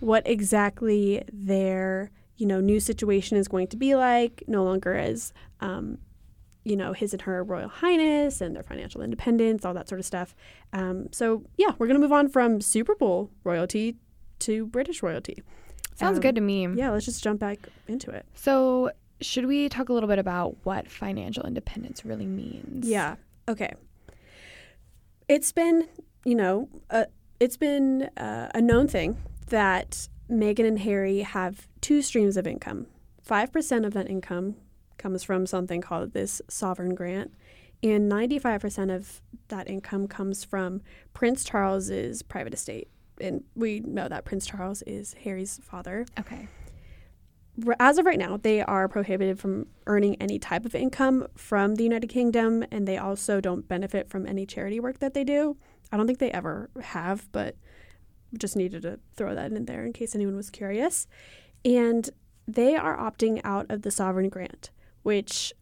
what 0.00 0.22
exactly 0.26 1.24
their 1.32 2.10
you 2.36 2.46
know 2.46 2.60
new 2.60 2.80
situation 2.80 3.36
is 3.36 3.48
going 3.48 3.66
to 3.68 3.76
be 3.76 3.94
like. 3.94 4.42
No 4.46 4.64
longer 4.64 4.94
as 4.94 5.32
um, 5.60 5.98
you 6.64 6.76
know 6.76 6.92
his 6.92 7.12
and 7.12 7.22
her 7.22 7.42
royal 7.44 7.68
highness 7.68 8.40
and 8.40 8.54
their 8.56 8.62
financial 8.62 9.00
independence, 9.02 9.64
all 9.64 9.74
that 9.74 9.88
sort 9.88 9.98
of 9.98 10.04
stuff. 10.04 10.34
Um, 10.72 11.08
so 11.12 11.44
yeah, 11.56 11.72
we're 11.78 11.86
gonna 11.86 11.98
move 11.98 12.12
on 12.12 12.28
from 12.28 12.60
Super 12.60 12.94
Bowl 12.94 13.30
royalty 13.44 13.96
to 14.40 14.66
British 14.66 15.02
royalty. 15.02 15.42
Sounds 15.94 16.18
Um, 16.18 16.22
good 16.22 16.34
to 16.34 16.40
me. 16.42 16.66
Yeah, 16.74 16.90
let's 16.90 17.06
just 17.06 17.24
jump 17.24 17.40
back 17.40 17.58
into 17.88 18.10
it. 18.10 18.26
So, 18.34 18.90
should 19.22 19.46
we 19.46 19.68
talk 19.70 19.88
a 19.88 19.94
little 19.94 20.08
bit 20.10 20.18
about 20.18 20.56
what 20.64 20.90
financial 20.90 21.42
independence 21.46 22.04
really 22.04 22.26
means? 22.26 22.86
Yeah. 22.86 23.16
Okay. 23.48 23.72
It's 25.28 25.52
been, 25.52 25.88
you 26.24 26.34
know, 26.34 26.68
uh, 26.90 27.06
it's 27.40 27.56
been 27.56 28.10
uh, 28.16 28.50
a 28.54 28.60
known 28.60 28.88
thing 28.88 29.16
that 29.48 30.08
Meghan 30.30 30.66
and 30.66 30.78
Harry 30.80 31.20
have 31.20 31.68
two 31.80 32.02
streams 32.02 32.36
of 32.36 32.46
income. 32.46 32.86
Five 33.22 33.52
percent 33.52 33.84
of 33.84 33.92
that 33.94 34.08
income 34.08 34.56
comes 34.98 35.22
from 35.22 35.46
something 35.46 35.80
called 35.80 36.12
this 36.12 36.40
sovereign 36.48 36.94
grant, 36.94 37.32
and 37.82 38.08
ninety-five 38.08 38.60
percent 38.60 38.90
of 38.90 39.20
that 39.48 39.68
income 39.68 40.08
comes 40.08 40.44
from 40.44 40.82
Prince 41.14 41.44
Charles's 41.44 42.22
private 42.22 42.54
estate. 42.54 42.88
And 43.20 43.44
we 43.54 43.80
know 43.80 44.08
that 44.08 44.24
Prince 44.24 44.46
Charles 44.46 44.82
is 44.82 45.14
Harry's 45.24 45.58
father 45.62 46.04
Okay. 46.18 46.48
as 47.80 47.96
of 47.96 48.04
right 48.04 48.18
now, 48.18 48.36
they 48.36 48.60
are 48.60 48.88
prohibited 48.88 49.38
from 49.38 49.68
earning 49.86 50.16
any 50.20 50.38
type 50.38 50.66
of 50.66 50.74
income 50.74 51.26
from 51.34 51.76
the 51.76 51.84
United 51.84 52.08
Kingdom, 52.08 52.64
and 52.70 52.86
they 52.86 52.98
also 52.98 53.40
don't 53.40 53.66
benefit 53.66 54.10
from 54.10 54.26
any 54.26 54.44
charity 54.44 54.80
work 54.80 54.98
that 54.98 55.14
they 55.14 55.24
do. 55.24 55.56
I 55.90 55.96
don't 55.96 56.06
think 56.06 56.18
they 56.18 56.30
ever 56.32 56.68
have, 56.82 57.30
but 57.32 57.56
just 58.36 58.56
needed 58.56 58.82
to 58.82 58.98
throw 59.14 59.34
that 59.34 59.52
in 59.52 59.64
there 59.66 59.84
in 59.84 59.92
case 59.92 60.14
anyone 60.14 60.36
was 60.36 60.50
curious. 60.50 61.06
And 61.64 62.08
they 62.46 62.76
are 62.76 62.96
opting 62.96 63.40
out 63.42 63.66
of 63.70 63.82
the 63.82 63.90
sovereign 63.90 64.28
grant, 64.28 64.70
which 65.02 65.52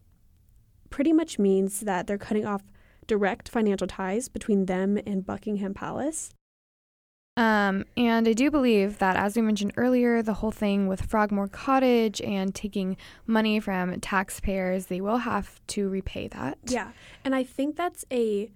pretty 0.91 1.11
much 1.13 1.39
means 1.39 1.79
that 1.79 2.05
they're 2.05 2.17
cutting 2.17 2.45
off 2.45 2.61
direct 3.07 3.49
financial 3.49 3.87
ties 3.87 4.29
between 4.29 4.67
them 4.67 4.99
and 5.05 5.25
Buckingham 5.25 5.73
Palace. 5.73 6.31
Um, 7.37 7.85
and 7.97 8.27
I 8.27 8.33
do 8.33 8.49
believe 8.51 8.99
that, 8.99 9.15
as 9.17 9.35
we 9.35 9.41
mentioned 9.41 9.73
earlier, 9.77 10.21
the 10.21 10.35
whole 10.35 10.51
thing 10.51 10.87
with 10.87 11.01
Frogmore 11.01 11.47
Cottage 11.47 12.21
and 12.21 12.53
taking 12.53 12.97
money 13.25 13.59
from 13.59 13.99
taxpayers, 13.99 14.85
they 14.85 15.01
will 15.01 15.17
have 15.17 15.59
to 15.67 15.89
repay 15.89 16.27
that. 16.29 16.59
Yeah. 16.65 16.91
And 17.23 17.35
I 17.35 17.43
think 17.43 17.75
that's 17.75 18.05
a, 18.11 18.51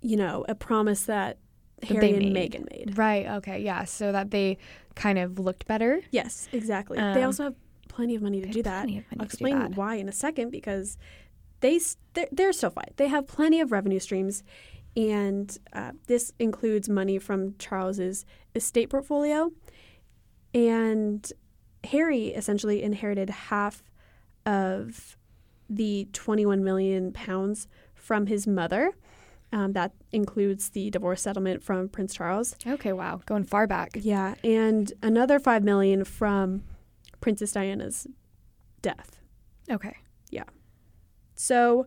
you 0.00 0.16
know, 0.16 0.44
a 0.48 0.54
promise 0.54 1.04
that 1.04 1.36
That 1.36 1.36
Harry 1.82 2.12
they 2.12 2.14
and 2.24 2.32
made. 2.32 2.52
Meghan 2.52 2.70
made. 2.70 2.98
Right. 2.98 3.26
Okay. 3.26 3.60
Yeah. 3.60 3.84
So 3.84 4.12
that 4.12 4.30
they 4.30 4.58
kind 4.94 5.18
of 5.18 5.38
looked 5.38 5.66
better. 5.66 6.02
Yes, 6.10 6.48
exactly. 6.52 6.98
they 6.98 7.02
Um, 7.22 7.24
also 7.24 7.44
have 7.44 7.54
plenty 7.88 8.14
of 8.14 8.22
money 8.22 8.40
to 8.40 8.48
do 8.48 8.62
that. 8.62 8.82
plenty 8.84 8.98
of 8.98 9.04
money 9.10 9.16
I'll 9.20 9.24
explain 9.24 9.58
that. 9.58 9.74
why 9.76 9.94
in 9.96 10.08
a 10.08 10.12
second 10.12 10.50
because 10.50 10.96
they 11.60 11.80
they're, 12.14 12.28
they're 12.32 12.52
still 12.52 12.70
fine. 12.70 12.92
They 12.96 13.08
have 13.08 13.26
plenty 13.26 13.60
of 13.60 13.70
revenue 13.72 13.98
streams, 13.98 14.42
and 14.96 15.56
uh, 15.72 15.92
this 16.06 16.32
includes 16.38 16.88
money 16.88 17.18
from 17.18 17.54
Charles's 17.58 18.24
estate 18.54 18.88
portfolio. 18.90 19.50
And 20.54 21.30
Harry 21.84 22.28
essentially 22.28 22.82
inherited 22.82 23.30
half 23.30 23.82
of 24.46 25.16
the 25.68 26.08
21 26.12 26.64
million 26.64 27.12
pounds 27.12 27.68
from 27.94 28.26
his 28.26 28.46
mother. 28.46 28.92
Um, 29.52 29.72
that 29.72 29.92
includes 30.12 30.70
the 30.70 30.90
divorce 30.90 31.22
settlement 31.22 31.62
from 31.62 31.88
Prince 31.88 32.14
Charles. 32.14 32.54
Okay. 32.66 32.92
Wow. 32.92 33.20
Going 33.26 33.44
far 33.44 33.66
back. 33.66 33.90
Yeah, 33.94 34.34
and 34.44 34.92
another 35.02 35.40
five 35.40 35.64
million 35.64 36.04
from 36.04 36.62
Princess 37.20 37.52
Diana's 37.52 38.06
death. 38.80 39.20
Okay. 39.70 39.96
Yeah. 40.30 40.44
So, 41.34 41.86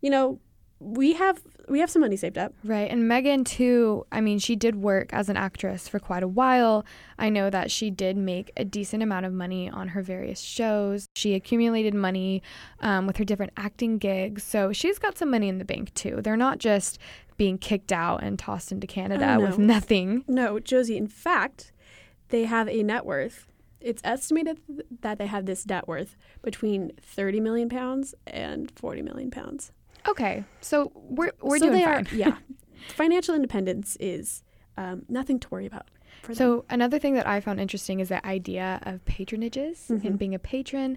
you 0.00 0.10
know, 0.10 0.40
we 0.80 1.14
have 1.14 1.40
we 1.68 1.78
have 1.78 1.90
some 1.90 2.02
money 2.02 2.16
saved 2.16 2.36
up. 2.36 2.52
Right. 2.62 2.90
And 2.90 3.04
Meghan, 3.10 3.46
too, 3.46 4.04
I 4.12 4.20
mean, 4.20 4.38
she 4.38 4.54
did 4.54 4.76
work 4.76 5.12
as 5.14 5.28
an 5.28 5.36
actress 5.36 5.88
for 5.88 5.98
quite 5.98 6.22
a 6.22 6.28
while. 6.28 6.84
I 7.18 7.30
know 7.30 7.48
that 7.48 7.70
she 7.70 7.90
did 7.90 8.16
make 8.16 8.52
a 8.56 8.64
decent 8.64 9.02
amount 9.02 9.24
of 9.24 9.32
money 9.32 9.70
on 9.70 9.88
her 9.88 10.02
various 10.02 10.40
shows. 10.40 11.06
She 11.14 11.34
accumulated 11.34 11.94
money 11.94 12.42
um, 12.80 13.06
with 13.06 13.16
her 13.16 13.24
different 13.24 13.52
acting 13.56 13.96
gigs. 13.96 14.42
So 14.42 14.72
she's 14.72 14.98
got 14.98 15.16
some 15.16 15.30
money 15.30 15.48
in 15.48 15.58
the 15.58 15.64
bank, 15.64 15.94
too. 15.94 16.20
They're 16.22 16.36
not 16.36 16.58
just 16.58 16.98
being 17.38 17.56
kicked 17.56 17.92
out 17.92 18.22
and 18.22 18.38
tossed 18.38 18.70
into 18.70 18.86
Canada 18.86 19.38
with 19.40 19.58
no. 19.58 19.64
nothing. 19.64 20.24
No, 20.28 20.58
Josie. 20.60 20.98
In 20.98 21.08
fact, 21.08 21.72
they 22.28 22.44
have 22.44 22.68
a 22.68 22.82
net 22.82 23.06
worth. 23.06 23.46
It's 23.80 24.02
estimated 24.04 24.60
that 25.00 25.18
they 25.18 25.26
have 25.26 25.46
this 25.46 25.66
net 25.66 25.88
worth 25.88 26.16
between 26.42 26.92
thirty 27.00 27.40
million 27.40 27.68
pounds 27.68 28.14
and 28.26 28.70
forty 28.70 29.02
million 29.02 29.30
pounds. 29.30 29.72
Okay. 30.08 30.44
So 30.60 30.92
we're, 30.94 31.32
we're 31.40 31.58
so 31.58 31.66
doing 31.66 31.78
they 31.78 31.84
fine. 31.84 32.06
Are, 32.06 32.14
yeah, 32.14 32.36
financial 32.88 33.34
independence 33.34 33.96
is 34.00 34.42
um, 34.76 35.02
nothing 35.08 35.38
to 35.40 35.48
worry 35.50 35.66
about. 35.66 35.88
For 36.22 36.28
them. 36.28 36.36
So 36.36 36.64
another 36.70 36.98
thing 36.98 37.14
that 37.14 37.26
I 37.26 37.40
found 37.40 37.60
interesting 37.60 38.00
is 38.00 38.08
the 38.08 38.24
idea 38.26 38.80
of 38.84 39.04
patronages 39.04 39.88
Mhm. 39.90 40.04
and 40.04 40.18
being 40.18 40.34
a 40.34 40.38
patron. 40.38 40.96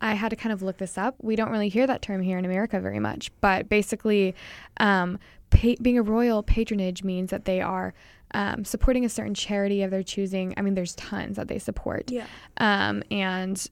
I 0.00 0.14
had 0.14 0.28
to 0.30 0.36
kind 0.36 0.52
of 0.52 0.62
look 0.62 0.78
this 0.78 0.96
up. 0.96 1.16
We 1.20 1.34
don't 1.34 1.50
really 1.50 1.68
hear 1.68 1.86
that 1.88 2.00
term 2.02 2.22
here 2.22 2.38
in 2.38 2.44
America 2.44 2.78
very 2.78 3.00
much, 3.00 3.32
but 3.40 3.68
basically, 3.68 4.34
um, 4.78 5.18
pa- 5.50 5.74
being 5.82 5.98
a 5.98 6.02
royal 6.02 6.42
patronage 6.44 7.02
means 7.02 7.30
that 7.30 7.44
they 7.44 7.60
are 7.60 7.92
um, 8.34 8.64
supporting 8.64 9.04
a 9.04 9.08
certain 9.08 9.34
charity 9.34 9.82
of 9.82 9.90
their 9.90 10.02
choosing. 10.04 10.54
I 10.56 10.60
mean, 10.62 10.74
there's 10.74 10.94
tons 10.94 11.36
that 11.36 11.48
they 11.48 11.58
support. 11.58 12.10
Yeah. 12.12 12.26
Um, 12.58 13.02
and 13.10 13.66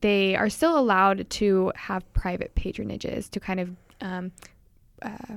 they 0.00 0.36
are 0.36 0.50
still 0.50 0.78
allowed 0.78 1.30
to 1.30 1.72
have 1.76 2.10
private 2.12 2.54
patronages 2.54 3.30
to 3.30 3.40
kind 3.40 3.60
of 3.60 3.70
um, 4.02 4.32
uh, 5.00 5.36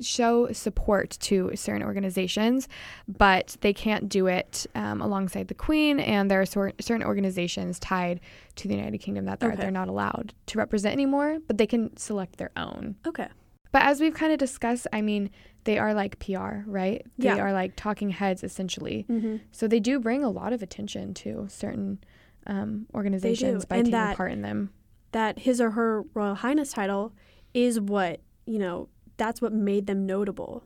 show 0.00 0.52
support 0.52 1.16
to 1.20 1.50
certain 1.54 1.82
organizations, 1.82 2.68
but 3.08 3.56
they 3.62 3.72
can't 3.72 4.08
do 4.08 4.26
it 4.26 4.66
um, 4.74 5.00
alongside 5.00 5.48
the 5.48 5.54
Queen. 5.54 5.98
And 5.98 6.30
there 6.30 6.40
are 6.42 6.46
sor- 6.46 6.72
certain 6.80 7.06
organizations 7.06 7.78
tied 7.78 8.20
to 8.56 8.68
the 8.68 8.74
United 8.74 8.98
Kingdom 8.98 9.24
that 9.26 9.40
they're, 9.40 9.52
Okay. 9.52 9.62
they're 9.62 9.70
not 9.70 9.88
allowed 9.88 10.34
to 10.46 10.58
represent 10.58 10.92
anymore, 10.92 11.38
but 11.46 11.56
they 11.58 11.66
can 11.66 11.96
select 11.96 12.36
their 12.36 12.50
own. 12.56 12.96
Okay. 13.06 13.28
But 13.70 13.82
as 13.82 14.00
we've 14.00 14.12
kind 14.14 14.32
of 14.32 14.38
discussed, 14.38 14.86
I 14.92 15.00
mean, 15.00 15.30
they 15.64 15.78
are 15.78 15.94
like 15.94 16.18
PR, 16.18 16.64
right? 16.66 17.06
They 17.16 17.28
Yeah. 17.28 17.38
are 17.38 17.52
like 17.54 17.72
talking 17.74 18.10
heads 18.10 18.44
essentially. 18.44 19.06
Mm-hmm. 19.08 19.36
So 19.52 19.66
they 19.66 19.80
do 19.80 19.98
bring 19.98 20.22
a 20.22 20.28
lot 20.28 20.52
of 20.52 20.62
attention 20.62 21.14
to 21.14 21.46
certain 21.48 21.98
um, 22.46 22.86
organizations 22.92 23.64
by 23.64 23.76
and 23.76 23.86
taking 23.86 23.92
that- 23.98 24.16
part 24.18 24.32
in 24.32 24.42
them. 24.42 24.70
That 25.12 25.38
his 25.40 25.60
or 25.60 25.70
her 25.72 26.02
Royal 26.14 26.34
Highness 26.34 26.72
title 26.72 27.12
is 27.54 27.80
what, 27.80 28.20
you 28.46 28.58
know, 28.58 28.88
that's 29.16 29.40
what 29.40 29.52
made 29.52 29.86
them 29.86 30.06
notable. 30.06 30.64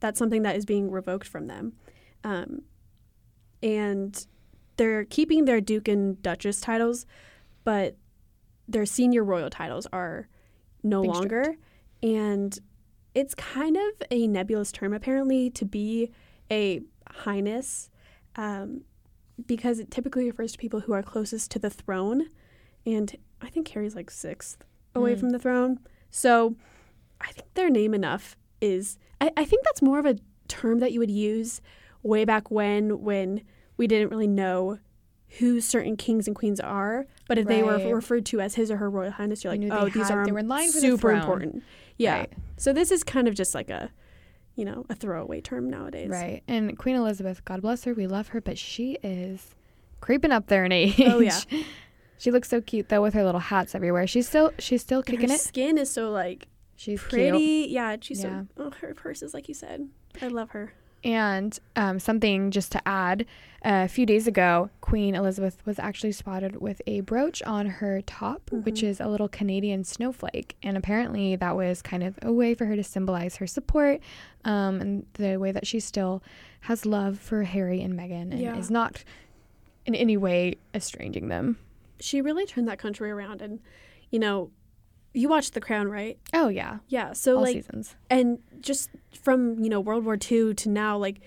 That's 0.00 0.18
something 0.18 0.42
that 0.42 0.56
is 0.56 0.64
being 0.66 0.90
revoked 0.90 1.26
from 1.26 1.46
them. 1.46 1.72
Um, 2.24 2.62
and 3.62 4.26
they're 4.76 5.04
keeping 5.04 5.44
their 5.46 5.60
Duke 5.60 5.88
and 5.88 6.20
Duchess 6.22 6.60
titles, 6.60 7.06
but 7.64 7.96
their 8.68 8.84
senior 8.86 9.24
royal 9.24 9.48
titles 9.50 9.86
are 9.92 10.28
no 10.82 11.02
Being 11.02 11.14
longer. 11.14 11.56
And 12.02 12.58
it's 13.14 13.34
kind 13.34 13.76
of 13.76 14.06
a 14.10 14.26
nebulous 14.26 14.70
term, 14.70 14.92
apparently, 14.92 15.48
to 15.50 15.64
be 15.64 16.10
a 16.50 16.82
highness, 17.10 17.88
um, 18.36 18.82
because 19.46 19.78
it 19.78 19.90
typically 19.90 20.26
refers 20.26 20.52
to 20.52 20.58
people 20.58 20.80
who 20.80 20.92
are 20.92 21.02
closest 21.02 21.50
to 21.52 21.58
the 21.58 21.70
throne. 21.70 22.26
And 22.84 23.16
I 23.40 23.48
think 23.48 23.68
Harry's 23.68 23.96
like 23.96 24.10
sixth 24.10 24.58
away 24.94 25.14
Mm. 25.14 25.20
from 25.20 25.30
the 25.30 25.38
throne. 25.38 25.80
So 26.10 26.56
I 27.20 27.32
think 27.32 27.52
their 27.54 27.70
name 27.70 27.94
enough 27.94 28.36
is, 28.60 28.98
I, 29.20 29.30
I 29.36 29.44
think 29.44 29.64
that's 29.64 29.82
more 29.82 29.98
of 29.98 30.06
a 30.06 30.16
term 30.48 30.78
that 30.80 30.92
you 30.92 31.00
would 31.00 31.10
use 31.10 31.60
way 32.02 32.24
back 32.24 32.50
when, 32.50 33.02
when 33.02 33.42
we 33.76 33.86
didn't 33.86 34.10
really 34.10 34.26
know 34.26 34.78
who 35.38 35.60
certain 35.60 35.96
kings 35.96 36.26
and 36.26 36.36
queens 36.36 36.60
are. 36.60 37.06
But 37.28 37.38
if 37.38 37.46
they 37.46 37.62
were 37.62 37.78
referred 37.94 38.24
to 38.26 38.40
as 38.40 38.54
his 38.54 38.70
or 38.70 38.76
her 38.76 38.88
royal 38.88 39.10
highness, 39.10 39.42
you're 39.44 39.52
like, 39.52 39.68
oh, 39.70 39.84
they 39.84 39.90
these 39.90 40.08
had- 40.08 40.18
are 40.18 40.24
they 40.24 40.32
were 40.32 40.38
in 40.38 40.48
line 40.48 40.68
for 40.68 40.80
the 40.80 40.80
super 40.80 41.12
important. 41.12 41.62
Yeah. 41.98 42.18
Right. 42.20 42.32
So 42.56 42.72
this 42.72 42.90
is 42.90 43.02
kind 43.02 43.26
of 43.28 43.34
just 43.34 43.54
like 43.54 43.68
a, 43.70 43.90
you 44.54 44.64
know, 44.64 44.86
a 44.88 44.94
throwaway 44.94 45.40
term 45.40 45.68
nowadays. 45.68 46.08
Right. 46.10 46.42
And 46.46 46.78
Queen 46.78 46.94
Elizabeth, 46.96 47.44
God 47.44 47.60
bless 47.62 47.84
her, 47.84 47.92
we 47.94 48.06
love 48.06 48.28
her, 48.28 48.40
but 48.40 48.56
she 48.58 48.98
is 49.02 49.54
creeping 50.00 50.30
up 50.32 50.46
there 50.46 50.64
in 50.64 50.72
age. 50.72 51.00
Oh, 51.00 51.20
yeah. 51.20 51.40
she 52.18 52.30
looks 52.30 52.48
so 52.48 52.60
cute 52.60 52.88
though 52.88 53.02
with 53.02 53.14
her 53.14 53.24
little 53.24 53.40
hats 53.40 53.74
everywhere. 53.74 54.06
She's 54.06 54.28
still 54.28 54.52
she's 54.58 54.82
still 54.82 54.98
And 54.98 55.06
kicking 55.06 55.28
her 55.30 55.34
it. 55.34 55.40
skin 55.40 55.78
is 55.78 55.90
so 55.90 56.10
like 56.10 56.48
She's 56.76 57.00
pretty. 57.00 57.38
cute. 57.38 57.70
Yeah, 57.70 57.96
she's 58.00 58.22
Yeah. 58.22 58.42
so. 58.42 58.46
Oh, 58.64 58.70
her 58.80 58.94
purse 58.94 59.22
is 59.22 59.32
like 59.34 59.48
you 59.48 59.54
said. 59.54 59.88
I 60.20 60.28
love 60.28 60.50
her. 60.50 60.72
And 61.04 61.56
um, 61.76 62.00
something 62.00 62.50
just 62.50 62.72
to 62.72 62.88
add, 62.88 63.26
a 63.62 63.86
few 63.86 64.06
days 64.06 64.26
ago, 64.26 64.70
Queen 64.80 65.14
Elizabeth 65.14 65.64
was 65.64 65.78
actually 65.78 66.10
spotted 66.12 66.60
with 66.60 66.82
a 66.86 67.00
brooch 67.00 67.42
on 67.44 67.66
her 67.66 68.00
top, 68.02 68.50
which 68.50 68.80
Mhm. 68.80 68.88
is 68.88 69.00
a 69.00 69.06
little 69.06 69.28
Canadian 69.28 69.84
snowflake. 69.84 70.56
And 70.64 70.76
apparently, 70.76 71.36
that 71.36 71.54
was 71.54 71.80
kind 71.80 72.02
of 72.02 72.18
a 72.22 72.32
way 72.32 72.54
for 72.54 72.64
her 72.66 72.74
to 72.76 72.82
symbolize 72.82 73.36
her 73.36 73.46
support 73.46 74.00
um, 74.44 74.80
and 74.80 75.06
the 75.14 75.36
way 75.36 75.52
that 75.52 75.66
she 75.66 75.78
still 75.80 76.22
has 76.62 76.84
love 76.84 77.18
for 77.20 77.44
Harry 77.44 77.82
and 77.82 77.94
Meghan 77.98 78.32
and 78.32 78.40
Yeah. 78.40 78.56
is 78.56 78.70
not 78.70 79.04
in 79.84 79.94
any 79.94 80.16
way 80.16 80.56
estranging 80.74 81.28
them. 81.28 81.58
She 82.00 82.20
really 82.20 82.46
turned 82.46 82.68
that 82.68 82.78
country 82.78 83.10
around, 83.10 83.40
and 83.42 83.60
you 84.10 84.18
know, 84.18 84.50
you 85.12 85.28
watched 85.28 85.54
The 85.54 85.60
Crown, 85.60 85.88
right? 85.88 86.18
Oh, 86.34 86.48
yeah. 86.48 86.78
Yeah. 86.88 87.12
So 87.14 87.36
All 87.36 87.42
like, 87.42 87.54
seasons. 87.54 87.96
and 88.10 88.38
just 88.60 88.90
from 89.22 89.58
you 89.62 89.68
know 89.70 89.80
World 89.80 90.04
War 90.04 90.16
II 90.16 90.54
to 90.54 90.68
now, 90.68 90.96
like 90.98 91.20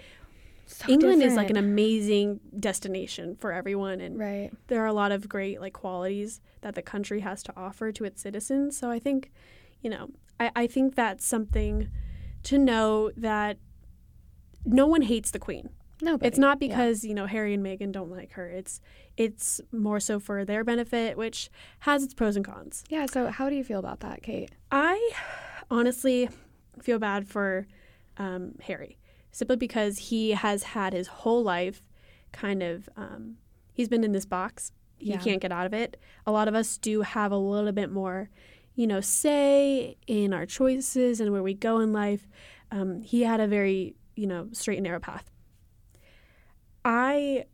So 0.67 0.85
England 0.87 1.23
is 1.23 1.35
like 1.35 1.49
an 1.49 1.57
amazing 1.57 2.39
destination 2.59 3.35
for 3.35 3.51
everyone, 3.51 3.99
and 4.01 4.17
Right. 4.19 4.51
there 4.67 4.81
are 4.83 4.87
a 4.87 4.93
lot 4.93 5.11
of 5.11 5.27
great 5.27 5.59
like 5.59 5.73
qualities 5.73 6.39
that 6.61 6.75
the 6.75 6.81
country 6.81 7.21
has 7.21 7.41
to 7.43 7.53
offer 7.57 7.91
to 7.91 8.03
its 8.03 8.21
citizens. 8.21 8.77
So 8.77 8.91
I 8.91 8.99
think, 8.99 9.31
you 9.81 9.89
know, 9.89 10.09
I, 10.39 10.51
I 10.55 10.67
think 10.67 10.95
that's 10.95 11.25
something 11.25 11.89
to 12.43 12.57
know 12.57 13.11
that 13.17 13.57
no 14.65 14.85
one 14.85 15.01
hates 15.03 15.31
the 15.31 15.39
queen. 15.39 15.69
No, 16.01 16.17
It's 16.21 16.37
not 16.37 16.59
because, 16.59 17.03
you 17.03 17.13
know, 17.13 17.25
Harry 17.25 17.53
and 17.53 17.63
Meghan 17.65 17.91
don't 17.91 18.09
like 18.11 18.31
her. 18.33 18.47
It's 18.49 18.79
it's 19.17 19.59
more 19.73 19.99
so 19.99 20.19
for 20.19 20.45
their 20.45 20.63
benefit, 20.63 21.17
which 21.17 21.49
has 21.79 22.03
its 22.03 22.13
pros 22.13 22.35
and 22.37 22.45
cons. 22.45 22.83
Yeah. 22.89 23.05
So, 23.05 23.27
how 23.27 23.49
do 23.49 23.55
you 23.55 23.63
feel 23.65 23.79
about 23.79 23.99
that, 23.99 24.23
Kate? 24.23 24.51
I 24.71 25.11
honestly 25.69 26.29
feel 26.81 26.99
bad 26.99 27.27
for 27.27 27.67
um, 28.17 28.53
Harry 28.63 28.97
simply 29.31 29.57
because 29.57 29.97
he 29.97 30.31
has 30.31 30.63
had 30.63 30.93
his 30.93 31.07
whole 31.07 31.43
life 31.43 31.81
kind 32.31 32.63
of, 32.63 32.89
um, 32.97 33.35
he's 33.73 33.87
been 33.89 34.03
in 34.03 34.11
this 34.11 34.25
box. 34.25 34.71
He 34.97 35.11
Yeah. 35.11 35.17
can't 35.17 35.41
get 35.41 35.51
out 35.51 35.65
of 35.65 35.73
it. 35.73 35.97
A 36.25 36.31
lot 36.31 36.47
of 36.47 36.55
us 36.55 36.77
do 36.77 37.01
have 37.01 37.31
a 37.31 37.37
little 37.37 37.71
bit 37.71 37.91
more, 37.91 38.29
you 38.75 38.87
know, 38.87 39.01
say 39.01 39.97
in 40.07 40.33
our 40.33 40.45
choices 40.45 41.19
and 41.21 41.31
where 41.31 41.43
we 41.43 41.53
go 41.53 41.79
in 41.79 41.93
life. 41.93 42.27
Um, 42.71 43.01
he 43.01 43.21
had 43.23 43.39
a 43.39 43.47
very, 43.47 43.95
you 44.15 44.27
know, 44.27 44.47
straight 44.51 44.77
and 44.77 44.83
narrow 44.85 44.99
path. 44.99 45.29
I 46.83 47.45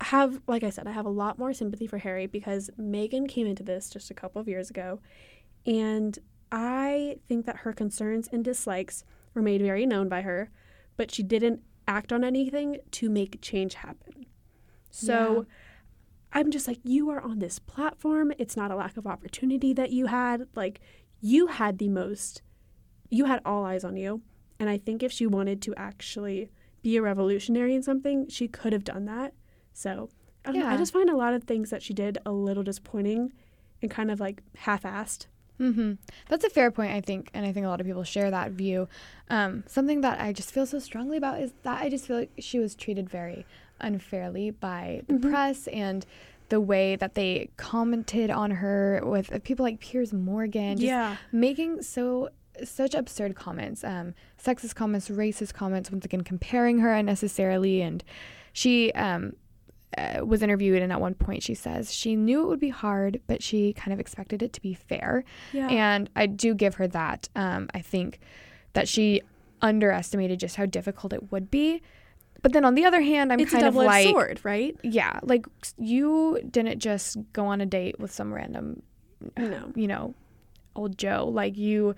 have, 0.00 0.40
like 0.46 0.64
I 0.64 0.70
said, 0.70 0.86
I 0.86 0.92
have 0.92 1.06
a 1.06 1.10
lot 1.10 1.38
more 1.38 1.52
sympathy 1.52 1.86
for 1.86 1.98
Harry 1.98 2.26
because 2.26 2.70
Meghan 2.78 3.28
came 3.28 3.46
into 3.46 3.62
this 3.62 3.88
just 3.88 4.10
a 4.10 4.14
couple 4.14 4.40
of 4.40 4.48
years 4.48 4.70
ago. 4.70 5.00
And 5.64 6.18
I 6.50 7.18
think 7.28 7.46
that 7.46 7.58
her 7.58 7.72
concerns 7.72 8.28
and 8.32 8.44
dislikes 8.44 9.04
were 9.34 9.42
made 9.42 9.62
very 9.62 9.86
known 9.86 10.08
by 10.08 10.22
her, 10.22 10.50
but 10.96 11.10
she 11.10 11.22
didn't 11.22 11.60
act 11.88 12.12
on 12.12 12.24
anything 12.24 12.78
to 12.90 13.08
make 13.08 13.40
change 13.40 13.74
happen. 13.74 14.26
So 14.90 15.46
I'm 16.32 16.50
just 16.50 16.68
like, 16.68 16.80
you 16.84 17.08
are 17.10 17.20
on 17.20 17.38
this 17.38 17.58
platform. 17.58 18.32
It's 18.38 18.56
not 18.56 18.70
a 18.70 18.76
lack 18.76 18.96
of 18.96 19.06
opportunity 19.06 19.72
that 19.72 19.90
you 19.90 20.06
had. 20.06 20.48
Like, 20.54 20.80
you 21.20 21.46
had 21.46 21.78
the 21.78 21.88
most, 21.88 22.42
you 23.08 23.26
had 23.26 23.40
all 23.44 23.64
eyes 23.64 23.84
on 23.84 23.96
you. 23.96 24.22
And 24.58 24.68
I 24.68 24.78
think 24.78 25.02
if 25.02 25.12
she 25.12 25.26
wanted 25.26 25.62
to 25.62 25.74
actually 25.76 26.50
be 26.82 26.96
a 26.96 27.02
revolutionary 27.02 27.74
in 27.74 27.82
something, 27.82 28.28
she 28.28 28.48
could 28.48 28.72
have 28.72 28.84
done 28.84 29.04
that. 29.06 29.32
So 29.72 30.10
I, 30.44 30.52
don't 30.52 30.60
know, 30.60 30.68
I 30.68 30.76
just 30.76 30.92
find 30.92 31.08
a 31.08 31.16
lot 31.16 31.34
of 31.34 31.44
things 31.44 31.70
that 31.70 31.82
she 31.82 31.94
did 31.94 32.18
a 32.26 32.32
little 32.32 32.62
disappointing 32.62 33.32
and 33.80 33.90
kind 33.90 34.10
of 34.10 34.20
like 34.20 34.42
half 34.56 34.82
assed. 34.82 35.26
Mm-hmm. 35.60 35.92
That's 36.28 36.44
a 36.44 36.50
fair 36.50 36.70
point, 36.72 36.92
I 36.92 37.00
think, 37.00 37.30
and 37.34 37.46
I 37.46 37.52
think 37.52 37.64
a 37.66 37.68
lot 37.68 37.80
of 37.80 37.86
people 37.86 38.02
share 38.02 38.30
that 38.30 38.50
view. 38.52 38.88
Um, 39.30 39.62
something 39.66 40.00
that 40.00 40.20
I 40.20 40.32
just 40.32 40.50
feel 40.50 40.66
so 40.66 40.78
strongly 40.80 41.16
about 41.16 41.40
is 41.40 41.52
that 41.62 41.80
I 41.80 41.88
just 41.88 42.06
feel 42.06 42.16
like 42.16 42.32
she 42.38 42.58
was 42.58 42.74
treated 42.74 43.08
very 43.08 43.46
unfairly 43.80 44.50
by 44.50 45.02
the 45.06 45.14
Mhm. 45.14 45.30
press 45.30 45.68
and 45.68 46.04
the 46.48 46.60
way 46.60 46.96
that 46.96 47.14
they 47.14 47.48
commented 47.56 48.30
on 48.30 48.50
her 48.50 49.00
with 49.04 49.32
uh, 49.32 49.38
people 49.42 49.64
like 49.64 49.80
Piers 49.80 50.12
Morgan, 50.12 50.76
just 50.76 50.82
yeah. 50.86 51.16
making 51.30 51.82
so 51.82 52.28
such 52.64 52.94
absurd 52.94 53.34
comments, 53.34 53.82
um, 53.84 54.14
sexist 54.42 54.74
comments, 54.74 55.08
racist 55.08 55.54
comments. 55.54 55.90
Once 55.90 56.04
again, 56.04 56.22
comparing 56.22 56.78
her 56.78 56.92
unnecessarily, 56.92 57.80
and 57.82 58.04
she 58.52 58.92
um, 58.92 59.34
uh, 59.96 60.24
was 60.24 60.42
interviewed, 60.42 60.82
and 60.82 60.92
at 60.92 61.00
one 61.00 61.14
point 61.14 61.42
she 61.42 61.54
says 61.54 61.92
she 61.92 62.16
knew 62.16 62.42
it 62.42 62.46
would 62.46 62.60
be 62.60 62.68
hard, 62.70 63.20
but 63.26 63.42
she 63.42 63.72
kind 63.72 63.92
of 63.92 64.00
expected 64.00 64.42
it 64.42 64.52
to 64.54 64.60
be 64.60 64.74
fair. 64.74 65.24
Yeah. 65.52 65.68
And 65.68 66.10
I 66.16 66.26
do 66.26 66.54
give 66.54 66.74
her 66.76 66.86
that. 66.88 67.28
Um, 67.34 67.68
I 67.74 67.80
think 67.80 68.20
that 68.74 68.88
she 68.88 69.22
underestimated 69.60 70.40
just 70.40 70.56
how 70.56 70.66
difficult 70.66 71.12
it 71.12 71.30
would 71.30 71.50
be. 71.50 71.82
But 72.42 72.52
then 72.52 72.64
on 72.64 72.74
the 72.74 72.84
other 72.84 73.00
hand, 73.00 73.32
I'm 73.32 73.38
it's 73.38 73.52
kind 73.52 73.66
of 73.66 73.76
like, 73.76 74.08
sword, 74.08 74.40
right? 74.42 74.76
yeah, 74.82 75.20
like 75.22 75.46
you 75.78 76.40
didn't 76.50 76.80
just 76.80 77.16
go 77.32 77.46
on 77.46 77.60
a 77.60 77.66
date 77.66 78.00
with 78.00 78.10
some 78.10 78.34
random, 78.34 78.82
No. 79.38 79.72
you 79.76 79.86
know, 79.86 80.14
old 80.74 80.98
Joe. 80.98 81.30
Like 81.32 81.56
you 81.56 81.94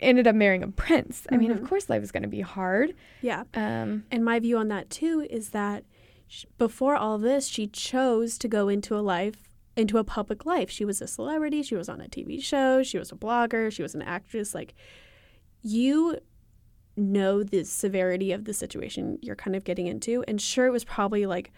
ended 0.00 0.26
up 0.26 0.34
marrying 0.34 0.62
a 0.62 0.68
prince. 0.68 1.26
I 1.30 1.36
mean, 1.36 1.50
of 1.50 1.60
Mhm. 1.60 1.68
course, 1.68 1.88
life 1.88 2.02
is 2.02 2.10
going 2.12 2.22
to 2.22 2.28
be 2.28 2.40
hard. 2.40 2.94
Yeah. 3.22 3.44
Um, 3.54 4.04
And 4.10 4.24
my 4.24 4.38
view 4.40 4.56
on 4.58 4.68
that 4.68 4.90
too 4.90 5.26
is 5.30 5.50
that 5.50 5.84
sh- 6.28 6.44
before 6.58 6.96
all 6.96 7.18
this, 7.18 7.46
she 7.48 7.66
chose 7.66 8.38
to 8.38 8.48
go 8.48 8.68
into 8.68 8.96
a 8.96 9.00
life, 9.00 9.48
into 9.76 9.98
a 9.98 10.04
public 10.04 10.44
life. 10.46 10.70
She 10.70 10.84
was 10.84 11.00
a 11.02 11.06
celebrity. 11.06 11.62
She 11.62 11.74
was 11.76 11.88
on 11.88 12.00
a 12.00 12.08
TV 12.08 12.40
show. 12.40 12.82
She 12.82 12.98
was 12.98 13.10
a 13.12 13.16
blogger. 13.16 13.72
She 13.72 13.82
was 13.82 13.94
an 13.94 14.02
actress. 14.02 14.54
Like, 14.54 14.74
you 15.62 16.18
know 16.96 17.42
the 17.42 17.64
severity 17.64 18.30
of 18.30 18.44
the 18.44 18.54
situation 18.54 19.18
you're 19.20 19.34
kind 19.34 19.56
of 19.56 19.64
getting 19.64 19.86
into. 19.88 20.22
And 20.28 20.40
sure, 20.40 20.66
it 20.66 20.70
was 20.70 20.84
probably 20.84 21.26
like 21.26 21.50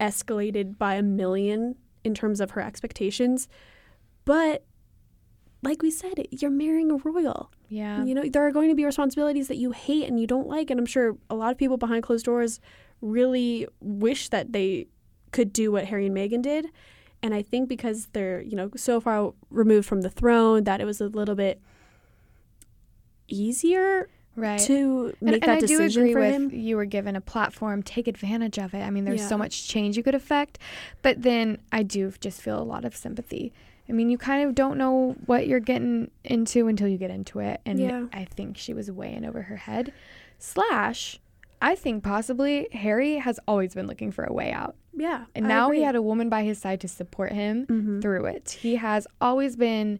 escalated 0.00 0.78
by 0.78 0.94
a 0.94 1.02
million 1.02 1.76
in 2.04 2.14
terms 2.14 2.40
of 2.40 2.50
her 2.52 2.60
expectations. 2.60 3.48
But 4.24 4.64
like 5.62 5.82
we 5.82 5.90
said, 5.90 6.26
you're 6.30 6.50
marrying 6.50 6.90
a 6.90 6.96
royal. 6.96 7.50
Yeah. 7.68 8.04
You 8.04 8.14
know, 8.14 8.28
there 8.28 8.46
are 8.46 8.52
going 8.52 8.68
to 8.68 8.74
be 8.74 8.84
responsibilities 8.84 9.48
that 9.48 9.56
you 9.56 9.72
hate 9.72 10.06
and 10.08 10.20
you 10.20 10.26
don't 10.26 10.46
like. 10.48 10.70
And 10.70 10.78
I'm 10.78 10.86
sure 10.86 11.16
a 11.28 11.34
lot 11.34 11.50
of 11.52 11.58
people 11.58 11.76
behind 11.76 12.02
closed 12.04 12.24
doors 12.24 12.60
really 13.00 13.66
wish 13.80 14.28
that 14.28 14.52
they 14.52 14.86
could 15.32 15.52
do 15.52 15.72
what 15.72 15.84
Harry 15.86 16.06
and 16.06 16.16
Meghan 16.16 16.42
did. 16.42 16.66
And 17.22 17.34
I 17.34 17.42
think 17.42 17.68
because 17.68 18.06
they're, 18.12 18.40
you 18.40 18.54
know, 18.56 18.70
so 18.76 19.00
far 19.00 19.34
removed 19.50 19.88
from 19.88 20.02
the 20.02 20.10
throne 20.10 20.64
that 20.64 20.80
it 20.80 20.84
was 20.84 21.00
a 21.00 21.06
little 21.08 21.34
bit 21.34 21.60
easier 23.28 24.08
Right. 24.36 24.60
to 24.60 25.14
and, 25.20 25.30
make 25.32 25.34
and 25.34 25.42
that 25.42 25.56
I 25.56 25.60
do 25.60 25.66
decision 25.66 26.02
agree 26.04 26.12
for 26.12 26.20
with 26.20 26.32
him. 26.32 26.50
you 26.52 26.76
were 26.76 26.84
given 26.84 27.16
a 27.16 27.20
platform, 27.20 27.82
take 27.82 28.06
advantage 28.06 28.56
of 28.58 28.72
it. 28.72 28.82
I 28.82 28.90
mean, 28.90 29.04
there's 29.04 29.22
Yeah. 29.22 29.28
so 29.28 29.36
much 29.36 29.66
change 29.66 29.96
you 29.96 30.04
could 30.04 30.14
affect, 30.14 30.58
but 31.02 31.22
then 31.22 31.58
I 31.72 31.82
do 31.82 32.12
just 32.20 32.40
feel 32.40 32.60
a 32.60 32.62
lot 32.62 32.84
of 32.84 32.94
sympathy. 32.94 33.52
I 33.88 33.92
mean, 33.92 34.10
you 34.10 34.18
kind 34.18 34.46
of 34.48 34.54
don't 34.54 34.76
know 34.78 35.16
what 35.26 35.46
you're 35.46 35.60
getting 35.60 36.10
into 36.24 36.68
until 36.68 36.88
you 36.88 36.98
get 36.98 37.10
into 37.10 37.38
it, 37.40 37.60
and 37.64 37.78
Yeah. 37.78 38.06
I 38.12 38.24
think 38.24 38.56
she 38.58 38.74
was 38.74 38.90
way 38.90 39.14
in 39.14 39.24
over 39.24 39.42
her 39.42 39.56
head. 39.56 39.92
Slash, 40.38 41.20
I 41.60 41.74
think 41.74 42.04
possibly 42.04 42.68
Harry 42.72 43.16
has 43.16 43.40
always 43.48 43.74
been 43.74 43.86
looking 43.86 44.12
for 44.12 44.24
a 44.24 44.32
way 44.32 44.52
out, 44.52 44.76
Yeah. 44.94 45.24
and 45.34 45.46
I 45.46 45.48
now 45.48 45.70
he 45.70 45.82
had 45.82 45.96
a 45.96 46.02
woman 46.02 46.28
by 46.28 46.44
his 46.44 46.58
side 46.58 46.80
to 46.82 46.88
support 46.88 47.32
him 47.32 47.66
Mhm. 47.66 48.02
through 48.02 48.26
it. 48.26 48.50
He 48.60 48.76
has 48.76 49.06
always 49.20 49.56
been 49.56 49.98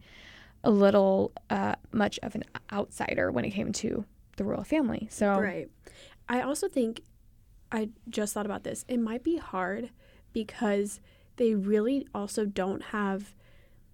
a 0.63 0.71
little 0.71 1.33
uh, 1.51 1.75
much 1.93 2.19
of 2.23 2.35
an 2.35 2.45
outsider 2.73 3.31
when 3.33 3.45
it 3.45 3.51
came 3.51 3.73
to 3.73 4.05
the 4.37 4.45
royal 4.45 4.65
family. 4.65 5.09
So 5.11 5.41
Right. 5.41 5.69
I 6.29 6.43
also 6.43 6.69
think 6.69 7.01
I 7.73 7.91
just 8.09 8.33
thought 8.35 8.47
about 8.47 8.65
this. 8.65 8.85
It 8.89 8.99
might 8.99 9.23
be 9.23 9.37
hard 9.37 9.91
because 10.33 11.01
they 11.37 11.55
really 11.55 12.07
also 12.15 12.45
don't 12.47 12.83
have 12.85 13.35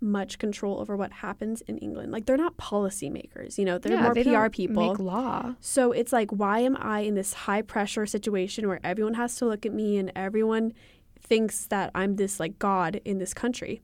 much 0.04 0.38
control 0.38 0.78
over 0.80 0.96
what 0.96 1.10
happens 1.12 1.62
in 1.62 1.78
England. 1.78 2.12
Like 2.12 2.26
they're 2.26 2.36
not 2.36 2.56
policymakers, 2.56 3.58
you 3.58 3.64
know, 3.64 3.78
they're 3.78 3.94
Yeah, 3.94 4.02
more 4.02 4.14
they 4.14 4.22
PR 4.22 4.48
people. 4.48 4.90
Make 4.90 4.98
law. 5.00 5.54
So 5.60 5.90
it's 5.92 6.12
like, 6.12 6.30
why 6.30 6.60
am 6.60 6.76
I 6.78 7.00
in 7.00 7.14
this 7.14 7.32
high 7.32 7.62
pressure 7.62 8.06
situation 8.06 8.68
where 8.68 8.80
everyone 8.84 9.14
has 9.14 9.34
to 9.36 9.46
look 9.46 9.64
at 9.66 9.72
me 9.72 9.96
and 9.96 10.12
everyone 10.14 10.74
thinks 11.20 11.66
that 11.66 11.90
I'm 11.94 12.16
this 12.16 12.38
like 12.38 12.58
God 12.58 13.00
in 13.04 13.18
this 13.18 13.34
country? 13.34 13.82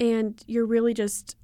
And 0.00 0.42
you're 0.46 0.66
really 0.66 0.94
just 0.94 1.36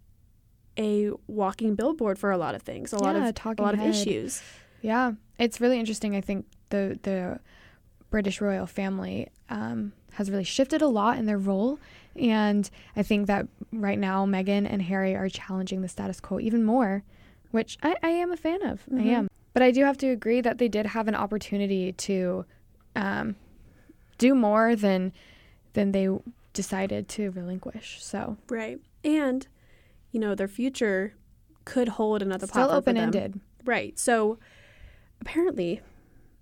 a 0.78 1.10
walking 1.26 1.74
billboard 1.74 2.18
for 2.18 2.30
a 2.30 2.38
lot 2.38 2.54
of 2.54 2.62
things, 2.62 2.92
a 2.92 2.98
lot 2.98 3.16
Yeah, 3.16 3.28
of 3.28 3.58
a 3.58 3.62
lot 3.62 3.74
of 3.74 3.80
issues. 3.80 4.42
Yeah, 4.80 5.12
it's 5.38 5.60
really 5.60 5.78
interesting. 5.78 6.14
I 6.14 6.20
think 6.20 6.46
the 6.70 6.98
the 7.02 7.40
British 8.10 8.40
royal 8.40 8.66
family 8.66 9.28
um, 9.48 9.92
has 10.12 10.30
really 10.30 10.44
shifted 10.44 10.82
a 10.82 10.86
lot 10.86 11.18
in 11.18 11.26
their 11.26 11.38
role, 11.38 11.78
and 12.16 12.68
I 12.96 13.02
think 13.02 13.26
that 13.26 13.46
right 13.72 13.98
now 13.98 14.24
Meghan 14.26 14.66
and 14.70 14.82
Harry 14.82 15.14
are 15.14 15.28
challenging 15.28 15.82
the 15.82 15.88
status 15.88 16.20
quo 16.20 16.38
even 16.40 16.64
more, 16.64 17.02
which 17.50 17.78
I, 17.82 17.96
I 18.02 18.08
am 18.08 18.32
a 18.32 18.36
fan 18.36 18.62
of. 18.66 18.82
I 18.90 18.94
Mhm. 18.96 19.06
am, 19.06 19.28
but 19.52 19.62
I 19.62 19.70
do 19.70 19.84
have 19.84 19.98
to 19.98 20.08
agree 20.08 20.40
that 20.40 20.58
they 20.58 20.68
did 20.68 20.86
have 20.86 21.08
an 21.08 21.14
opportunity 21.14 21.92
to 21.92 22.44
um, 22.96 23.34
do 24.18 24.34
more 24.34 24.76
than 24.76 25.12
than 25.72 25.90
they 25.92 26.08
decided 26.52 27.08
to 27.08 27.30
relinquish. 27.32 28.02
So 28.02 28.36
Right. 28.48 28.78
And, 29.02 29.46
you 30.12 30.20
know, 30.20 30.34
their 30.36 30.46
future 30.48 31.14
could 31.64 31.88
hold 31.88 32.22
another 32.22 32.46
still 32.46 32.70
open 32.70 32.96
ended. 32.96 33.40
Right. 33.64 33.98
So 33.98 34.38
apparently 35.20 35.80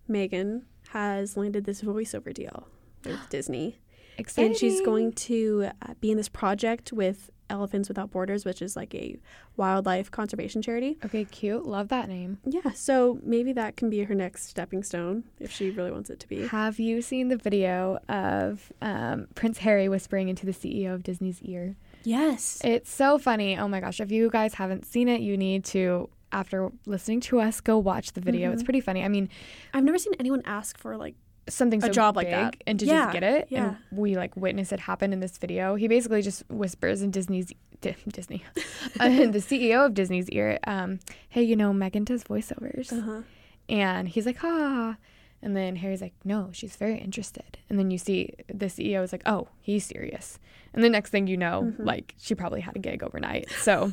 Meghan 0.08 0.62
has 0.90 1.36
landed 1.36 1.64
this 1.64 1.80
voiceover 1.82 2.34
deal 2.34 2.68
with 3.04 3.28
Disney. 3.30 3.78
Exciting. 4.22 4.52
And 4.52 4.58
she's 4.58 4.80
going 4.80 5.12
to 5.12 5.68
uh, 5.82 5.94
be 6.00 6.10
in 6.10 6.16
this 6.16 6.28
project 6.28 6.92
with 6.92 7.28
Elephants 7.50 7.88
Without 7.88 8.10
Borders, 8.10 8.44
which 8.46 8.62
is 8.62 8.76
like 8.76 8.94
a 8.94 9.18
wildlife 9.56 10.10
conservation 10.10 10.62
charity. 10.62 10.96
Okay, 11.04 11.24
cute. 11.26 11.66
Love 11.66 11.88
that 11.88 12.08
name. 12.08 12.38
Yeah, 12.46 12.70
so 12.72 13.18
maybe 13.22 13.52
that 13.52 13.76
can 13.76 13.90
be 13.90 14.04
her 14.04 14.14
next 14.14 14.48
stepping 14.48 14.82
stone 14.82 15.24
if 15.38 15.50
she 15.50 15.70
really 15.70 15.90
wants 15.90 16.08
it 16.08 16.18
to 16.20 16.28
be. 16.28 16.46
Have 16.46 16.78
you 16.80 17.02
seen 17.02 17.28
the 17.28 17.36
video 17.36 17.98
of 18.08 18.72
um, 18.80 19.26
Prince 19.34 19.58
Harry 19.58 19.88
whispering 19.88 20.28
into 20.28 20.46
the 20.46 20.52
CEO 20.52 20.94
of 20.94 21.02
Disney's 21.02 21.42
ear? 21.42 21.76
Yes. 22.04 22.60
It's 22.64 22.90
so 22.90 23.18
funny. 23.18 23.58
Oh 23.58 23.68
my 23.68 23.80
gosh. 23.80 24.00
If 24.00 24.10
you 24.10 24.30
guys 24.30 24.54
haven't 24.54 24.86
seen 24.86 25.08
it, 25.08 25.20
you 25.20 25.36
need 25.36 25.64
to, 25.66 26.08
after 26.32 26.70
listening 26.86 27.20
to 27.22 27.40
us, 27.40 27.60
go 27.60 27.76
watch 27.76 28.12
the 28.12 28.20
video. 28.22 28.50
It's 28.52 28.62
Mhm. 28.62 28.66
pretty 28.66 28.80
funny. 28.80 29.04
I 29.04 29.08
mean, 29.08 29.28
I've 29.74 29.84
never 29.84 29.98
seen 29.98 30.14
anyone 30.18 30.40
ask 30.46 30.78
for 30.78 30.96
like 30.96 31.16
something 31.48 31.82
A 31.82 31.86
so 31.86 31.92
job 31.92 32.16
like 32.16 32.26
big 32.26 32.34
that. 32.34 32.56
and 32.66 32.78
to 32.80 32.86
Yeah, 32.86 33.04
just 33.06 33.12
get 33.14 33.22
it. 33.24 33.46
yeah. 33.50 33.64
And 33.68 33.76
we 33.98 34.16
like 34.16 34.36
witness 34.36 34.72
it 34.72 34.80
happen 34.80 35.12
in 35.12 35.20
this 35.20 35.38
video. 35.38 35.74
He 35.74 35.88
basically 35.88 36.22
just 36.22 36.44
whispers 36.48 37.02
in 37.02 37.10
Disney's 37.10 37.52
Di- 37.80 37.96
Disney, 38.08 38.44
uh, 39.00 39.08
the 39.08 39.40
CEO 39.40 39.86
of 39.86 39.94
Disney's 39.94 40.28
ear, 40.30 40.58
um, 40.68 41.00
"Hey, 41.28 41.42
you 41.42 41.56
know 41.56 41.72
Meghan 41.72 42.04
does 42.04 42.22
voiceovers," 42.24 42.92
uh-huh. 42.92 43.22
and 43.68 44.08
he's 44.08 44.24
like, 44.26 44.38
"Ah." 44.44 44.96
And 45.44 45.56
then 45.56 45.74
Harry's 45.74 46.00
like, 46.00 46.14
no, 46.24 46.50
she's 46.52 46.76
very 46.76 47.00
interested. 47.00 47.58
And 47.68 47.76
then 47.76 47.90
you 47.90 47.98
see 47.98 48.32
the 48.46 48.66
CEO 48.66 49.02
is 49.02 49.10
like, 49.10 49.22
oh, 49.26 49.48
he's 49.60 49.84
serious. 49.84 50.38
And 50.72 50.84
the 50.84 50.88
next 50.88 51.10
thing 51.10 51.26
you 51.26 51.36
know, 51.36 51.62
Mhm. 51.76 51.84
like 51.84 52.14
she 52.16 52.36
probably 52.36 52.60
had 52.60 52.76
a 52.76 52.78
gig 52.78 53.02
overnight. 53.02 53.50
So 53.60 53.92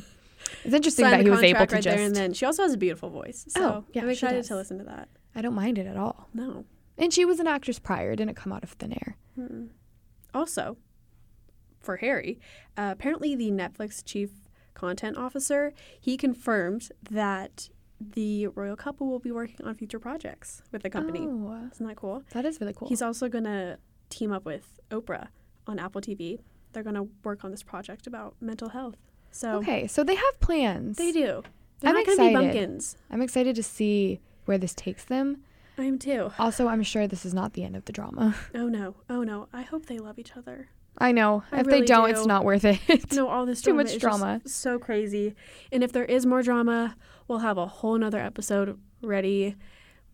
it's 0.64 0.72
interesting 0.72 1.06
Sign 1.06 1.10
that 1.10 1.24
he 1.24 1.28
was 1.30 1.42
able 1.42 1.66
to 1.66 1.74
right 1.74 1.82
just. 1.82 1.96
there 1.96 2.06
and 2.06 2.14
then 2.14 2.34
she 2.34 2.46
also 2.46 2.62
has 2.62 2.72
a 2.72 2.76
beautiful 2.76 3.10
voice. 3.10 3.46
So 3.48 3.60
Oh, 3.64 3.84
yeah, 3.92 4.02
I'm 4.02 4.08
excited 4.10 4.44
to 4.44 4.54
listen 4.54 4.78
to 4.78 4.84
that. 4.84 5.08
I 5.34 5.42
don't 5.42 5.54
mind 5.56 5.76
it 5.78 5.88
at 5.88 5.96
all. 5.96 6.28
No. 6.32 6.66
And 7.00 7.12
she 7.12 7.24
was 7.24 7.40
an 7.40 7.46
actress 7.46 7.78
prior, 7.78 8.14
didn't 8.14 8.34
come 8.36 8.52
out 8.52 8.62
of 8.62 8.70
thin 8.70 8.92
air. 8.92 9.16
Mm-mm. 9.38 9.70
Also, 10.34 10.76
for 11.80 11.96
Harry, 11.96 12.38
uh, 12.76 12.90
apparently 12.92 13.34
the 13.34 13.50
Netflix 13.50 14.04
chief 14.04 14.30
content 14.74 15.16
officer 15.16 15.72
he 16.00 16.16
confirmed 16.16 16.90
that 17.10 17.68
the 18.00 18.46
royal 18.48 18.76
couple 18.76 19.08
will 19.08 19.18
be 19.18 19.30
working 19.30 19.66
on 19.66 19.74
future 19.74 19.98
projects 19.98 20.62
with 20.72 20.82
the 20.82 20.88
company. 20.90 21.20
Oh, 21.28 21.68
Isn't 21.72 21.86
that 21.86 21.96
cool? 21.96 22.22
that 22.32 22.44
is 22.46 22.60
really 22.60 22.72
cool. 22.72 22.88
He's 22.88 23.02
also 23.02 23.28
going 23.28 23.44
to 23.44 23.78
team 24.08 24.32
up 24.32 24.44
with 24.44 24.78
Oprah 24.90 25.28
on 25.66 25.78
Apple 25.78 26.00
TV. 26.00 26.38
They're 26.72 26.82
going 26.82 26.94
to 26.94 27.08
work 27.24 27.44
on 27.44 27.50
this 27.50 27.62
project 27.62 28.06
about 28.06 28.36
mental 28.40 28.70
health. 28.70 28.96
So 29.32 29.56
okay, 29.58 29.86
so 29.86 30.02
they 30.02 30.14
have 30.14 30.40
plans. 30.40 30.96
they 30.96 31.12
do. 31.12 31.42
They're 31.80 31.90
I'm 31.90 31.94
not 31.96 32.06
going 32.06 32.18
be 32.18 32.26
excited. 32.28 32.34
bumpkins. 32.34 32.96
I'm 33.10 33.22
excited 33.22 33.56
to 33.56 33.62
see 33.62 34.20
where 34.44 34.58
this 34.58 34.74
takes 34.74 35.04
them. 35.04 35.42
I 35.80 35.84
am 35.84 35.98
too. 35.98 36.30
Also, 36.38 36.68
I'm 36.68 36.82
sure 36.82 37.06
this 37.06 37.24
is 37.24 37.32
not 37.34 37.54
the 37.54 37.64
end 37.64 37.74
of 37.76 37.84
the 37.86 37.92
drama. 37.92 38.34
Oh 38.54 38.68
no. 38.68 38.96
Oh 39.08 39.22
no. 39.22 39.48
I 39.52 39.62
hope 39.62 39.86
they 39.86 39.98
love 39.98 40.18
each 40.18 40.36
other. 40.36 40.68
I 40.98 41.12
know. 41.12 41.42
I 41.50 41.60
if 41.60 41.66
really 41.66 41.80
they 41.80 41.86
don't, 41.86 42.08
do. 42.08 42.14
it's 42.16 42.26
not 42.26 42.44
worth 42.44 42.64
it. 42.64 42.80
No, 43.12 43.28
all 43.28 43.46
this 43.46 43.62
Too 43.62 43.70
drama 43.72 43.82
much 43.84 43.98
drama. 43.98 44.40
so 44.44 44.78
crazy. 44.78 45.34
And 45.72 45.82
if 45.82 45.92
there 45.92 46.04
is 46.04 46.26
more 46.26 46.42
drama, 46.42 46.96
we'll 47.28 47.38
have 47.38 47.56
a 47.58 47.66
whole 47.66 47.96
nother 47.96 48.18
episode 48.18 48.78
ready. 49.02 49.56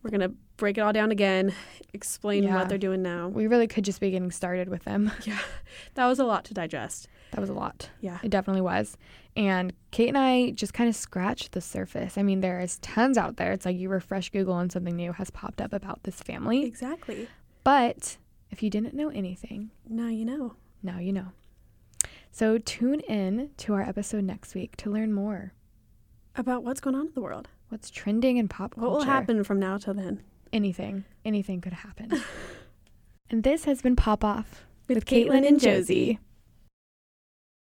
We're 0.03 0.11
gonna 0.11 0.33
break 0.57 0.79
it 0.79 0.83
all 0.83 0.93
down 0.93 1.11
again, 1.11 1.53
explain 1.93 2.45
Yeah. 2.45 2.55
what 2.57 2.69
they're 2.69 2.79
doing 2.79 3.03
now. 3.03 3.29
we 3.29 3.47
really 3.49 3.67
could 3.67 3.85
just 3.85 4.01
be 4.01 4.11
getting 4.11 4.31
started 4.31 4.69
with 4.69 4.85
them. 4.85 5.11
Yeah, 5.25 5.39
that 5.95 6.07
was 6.07 6.19
a 6.21 6.25
lot 6.25 6.45
to 6.45 6.55
digest. 6.55 7.09
That 7.33 7.41
was 7.41 7.51
a 7.51 7.55
lot. 7.55 7.91
Yeah, 8.01 8.19
It 8.23 8.31
definitely 8.31 8.63
was. 8.63 8.97
And 9.37 9.73
Kate 9.91 10.09
and 10.09 10.17
I 10.17 10.53
just 10.53 10.73
kind 10.73 10.89
of 10.89 10.97
scratched 10.97 11.53
the 11.53 11.61
surface. 11.61 12.17
I 12.17 12.23
mean, 12.23 12.41
there 12.41 12.61
is 12.61 12.79
tons 12.79 13.19
out 13.19 13.37
there. 13.37 13.53
It's 13.53 13.67
like 13.67 13.77
you 13.77 13.89
refresh 13.91 14.31
Google 14.31 14.59
and 14.59 14.73
something 14.73 14.97
new 14.97 15.13
has 15.13 15.31
popped 15.31 15.61
up 15.61 15.73
about 15.75 16.03
this 16.05 16.21
family. 16.23 16.65
exactly. 16.65 17.29
But 17.63 18.17
if 18.51 18.63
you 18.63 18.71
didn't 18.71 18.95
know 18.95 19.11
anything, 19.11 19.71
Now 19.89 20.09
you 20.09 20.25
know. 20.25 20.55
now 20.83 20.99
you 20.99 21.13
know. 21.13 21.29
So 22.31 22.59
tune 22.59 23.01
in 23.01 23.51
to 23.59 23.75
our 23.75 23.83
episode 23.83 24.25
next 24.25 24.55
week 24.55 24.77
to 24.79 24.91
learn 24.91 25.13
more. 25.13 25.53
About 26.35 26.63
what's 26.65 26.81
going 26.81 26.95
on 26.97 27.07
in 27.09 27.13
the 27.15 27.21
world. 27.23 27.49
What's 27.71 27.91
trending 27.91 28.37
in 28.37 28.47
pop 28.49 28.75
culture? 28.75 28.89
What 28.89 28.99
will 28.99 29.05
happen 29.05 29.43
from 29.43 29.59
now 29.59 29.79
till 29.79 29.95
then? 29.95 30.23
Anything. 30.53 31.05
Anything 31.25 31.61
could 31.61 31.73
happen. 31.73 32.13
and 33.31 33.43
this 33.43 33.65
has 33.65 33.83
been 33.83 33.97
Pop 33.97 34.23
Off 34.23 34.67
With 34.87 35.05
Caitlin 35.07 35.47
and 35.47 35.59
Josie. 35.61 36.21